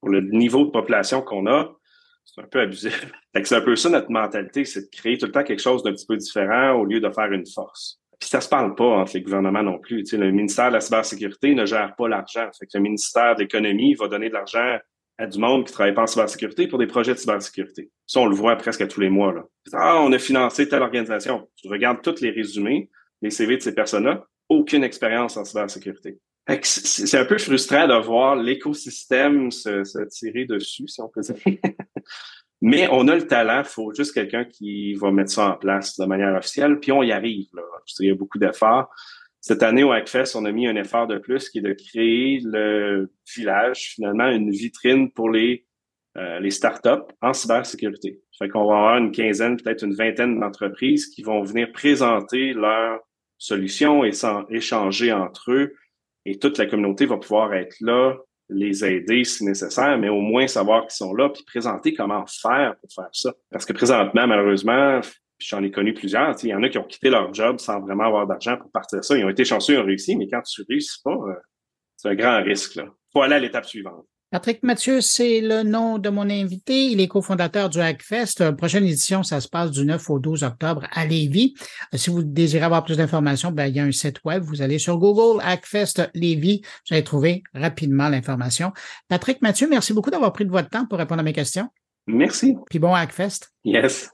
Pour 0.00 0.10
le 0.10 0.20
niveau 0.20 0.64
de 0.64 0.70
population 0.70 1.22
qu'on 1.22 1.46
a, 1.46 1.76
c'est 2.24 2.40
un 2.40 2.46
peu 2.46 2.60
abusif. 2.60 3.10
c'est 3.44 3.54
un 3.54 3.60
peu 3.60 3.76
ça 3.76 3.88
notre 3.88 4.10
mentalité, 4.10 4.64
c'est 4.64 4.82
de 4.82 4.90
créer 4.90 5.18
tout 5.18 5.26
le 5.26 5.32
temps 5.32 5.44
quelque 5.44 5.62
chose 5.62 5.82
d'un 5.82 5.92
petit 5.92 6.06
peu 6.06 6.16
différent 6.16 6.72
au 6.72 6.84
lieu 6.84 7.00
de 7.00 7.10
faire 7.10 7.32
une 7.32 7.46
force. 7.46 8.00
Puis 8.18 8.28
ça 8.28 8.40
se 8.40 8.48
parle 8.48 8.74
pas 8.76 8.84
entre 8.84 9.14
les 9.14 9.22
gouvernements 9.22 9.64
non 9.64 9.78
plus. 9.78 10.04
Le 10.12 10.30
ministère 10.30 10.68
de 10.68 10.74
la 10.74 10.80
cybersécurité 10.80 11.54
ne 11.54 11.66
gère 11.66 11.96
pas 11.96 12.08
l'argent. 12.08 12.48
Fait 12.56 12.66
que 12.66 12.70
le 12.74 12.80
ministère 12.80 13.34
de 13.34 13.40
l'économie 13.40 13.94
va 13.94 14.06
donner 14.06 14.28
de 14.28 14.34
l'argent 14.34 14.78
à 15.18 15.26
du 15.26 15.38
monde 15.38 15.66
qui 15.66 15.72
travaille 15.72 15.94
pas 15.94 16.02
en 16.02 16.06
cybersécurité 16.06 16.68
pour 16.68 16.78
des 16.78 16.86
projets 16.86 17.14
de 17.14 17.18
cybersécurité. 17.18 17.90
Ça, 18.06 18.20
on 18.20 18.26
le 18.26 18.36
voit 18.36 18.56
presque 18.56 18.80
à 18.80 18.86
tous 18.86 19.00
les 19.00 19.10
mois. 19.10 19.32
Là. 19.32 19.42
Ah, 19.72 20.00
on 20.02 20.12
a 20.12 20.18
financé 20.18 20.68
telle 20.68 20.82
organisation. 20.82 21.48
Tu 21.56 21.68
regardes 21.68 22.00
tous 22.00 22.20
les 22.20 22.30
résumés, 22.30 22.90
les 23.22 23.30
CV 23.30 23.56
de 23.56 23.62
ces 23.62 23.74
personnes-là, 23.74 24.24
aucune 24.48 24.84
expérience 24.84 25.36
en 25.36 25.44
cybersécurité. 25.44 26.18
C'est 26.62 27.18
un 27.18 27.24
peu 27.24 27.38
frustrant 27.38 27.86
de 27.86 27.94
voir 28.04 28.36
l'écosystème 28.36 29.50
se, 29.50 29.84
se, 29.84 29.98
tirer 30.08 30.44
dessus, 30.44 30.88
si 30.88 31.00
on 31.00 31.08
peut 31.08 31.20
dire. 31.20 31.36
Mais 32.64 32.88
on 32.92 33.08
a 33.08 33.16
le 33.16 33.26
talent, 33.26 33.58
il 33.60 33.68
faut 33.68 33.92
juste 33.92 34.14
quelqu'un 34.14 34.44
qui 34.44 34.94
va 34.94 35.10
mettre 35.10 35.32
ça 35.32 35.50
en 35.50 35.56
place 35.56 35.98
de 35.98 36.04
manière 36.04 36.36
officielle, 36.36 36.78
puis 36.78 36.92
on 36.92 37.02
y 37.02 37.10
arrive. 37.10 37.48
Il 37.98 38.06
y 38.06 38.10
a 38.10 38.14
beaucoup 38.14 38.38
d'efforts. 38.38 38.88
Cette 39.40 39.64
année, 39.64 39.82
au 39.82 39.90
Hackfest, 39.90 40.36
on 40.36 40.44
a 40.44 40.52
mis 40.52 40.68
un 40.68 40.76
effort 40.76 41.08
de 41.08 41.18
plus 41.18 41.50
qui 41.50 41.58
est 41.58 41.62
de 41.62 41.72
créer 41.72 42.40
le 42.44 43.12
village, 43.34 43.94
finalement, 43.96 44.28
une 44.28 44.52
vitrine 44.52 45.10
pour 45.10 45.28
les, 45.28 45.66
euh, 46.16 46.38
les 46.38 46.52
startups 46.52 47.12
en 47.20 47.32
cybersécurité. 47.32 48.22
Fait 48.38 48.48
qu'on 48.48 48.68
va 48.68 48.76
avoir 48.76 48.98
une 48.98 49.10
quinzaine, 49.10 49.56
peut-être 49.56 49.82
une 49.82 49.94
vingtaine 49.94 50.38
d'entreprises 50.38 51.08
qui 51.08 51.22
vont 51.22 51.42
venir 51.42 51.72
présenter 51.72 52.52
leurs 52.52 53.00
solutions 53.38 54.04
et 54.04 54.12
échanger 54.50 55.12
entre 55.12 55.50
eux. 55.50 55.74
Et 56.24 56.38
toute 56.38 56.58
la 56.58 56.66
communauté 56.66 57.06
va 57.06 57.16
pouvoir 57.16 57.52
être 57.54 57.74
là 57.80 58.16
les 58.54 58.84
aider 58.84 59.24
si 59.24 59.44
nécessaire, 59.44 59.98
mais 59.98 60.08
au 60.08 60.20
moins 60.20 60.46
savoir 60.46 60.82
qu'ils 60.82 60.96
sont 60.96 61.14
là, 61.14 61.28
puis 61.28 61.42
présenter 61.44 61.94
comment 61.94 62.24
faire 62.26 62.74
pour 62.80 62.92
faire 62.92 63.10
ça. 63.12 63.32
Parce 63.50 63.64
que 63.64 63.72
présentement, 63.72 64.26
malheureusement, 64.26 65.00
j'en 65.38 65.62
ai 65.62 65.70
connu 65.70 65.94
plusieurs, 65.94 66.34
il 66.42 66.48
y 66.50 66.54
en 66.54 66.62
a 66.62 66.68
qui 66.68 66.78
ont 66.78 66.84
quitté 66.84 67.10
leur 67.10 67.32
job 67.34 67.58
sans 67.58 67.80
vraiment 67.80 68.04
avoir 68.04 68.26
d'argent 68.26 68.56
pour 68.56 68.70
partir 68.70 69.04
ça. 69.04 69.16
Ils 69.16 69.24
ont 69.24 69.30
été 69.30 69.44
chanceux, 69.44 69.74
ils 69.74 69.78
ont 69.78 69.84
réussi, 69.84 70.16
mais 70.16 70.28
quand 70.28 70.42
tu 70.42 70.62
réussis 70.68 71.00
pas, 71.02 71.14
euh, 71.14 71.34
c'est 71.96 72.08
un 72.08 72.14
grand 72.14 72.42
risque. 72.42 72.76
Il 72.76 72.88
faut 73.12 73.22
aller 73.22 73.34
à 73.34 73.38
l'étape 73.38 73.66
suivante. 73.66 74.06
Patrick 74.32 74.62
Mathieu, 74.62 75.02
c'est 75.02 75.42
le 75.42 75.62
nom 75.62 75.98
de 75.98 76.08
mon 76.08 76.30
invité. 76.30 76.86
Il 76.86 77.02
est 77.02 77.06
cofondateur 77.06 77.68
du 77.68 77.80
Hackfest. 77.80 78.40
La 78.40 78.54
prochaine 78.54 78.86
édition, 78.86 79.22
ça 79.22 79.42
se 79.42 79.48
passe 79.48 79.70
du 79.70 79.84
9 79.84 80.08
au 80.08 80.18
12 80.18 80.42
octobre 80.42 80.86
à 80.90 81.04
Lévis. 81.04 81.52
Euh, 81.92 81.98
si 81.98 82.08
vous 82.08 82.22
désirez 82.22 82.64
avoir 82.64 82.82
plus 82.82 82.96
d'informations, 82.96 83.52
ben, 83.52 83.66
il 83.66 83.76
y 83.76 83.80
a 83.80 83.84
un 83.84 83.92
site 83.92 84.24
web. 84.24 84.42
Vous 84.42 84.62
allez 84.62 84.78
sur 84.78 84.96
Google 84.96 85.42
Hackfest 85.44 86.08
Lévis. 86.14 86.62
Vous 86.64 86.94
allez 86.94 87.04
trouver 87.04 87.42
rapidement 87.52 88.08
l'information. 88.08 88.72
Patrick 89.06 89.42
Mathieu, 89.42 89.68
merci 89.68 89.92
beaucoup 89.92 90.10
d'avoir 90.10 90.32
pris 90.32 90.46
de 90.46 90.50
votre 90.50 90.70
temps 90.70 90.86
pour 90.86 90.96
répondre 90.96 91.20
à 91.20 91.24
mes 91.24 91.34
questions. 91.34 91.68
Merci. 92.06 92.56
Puis 92.70 92.78
bon 92.78 92.94
Hackfest. 92.94 93.50
Yes. 93.66 94.08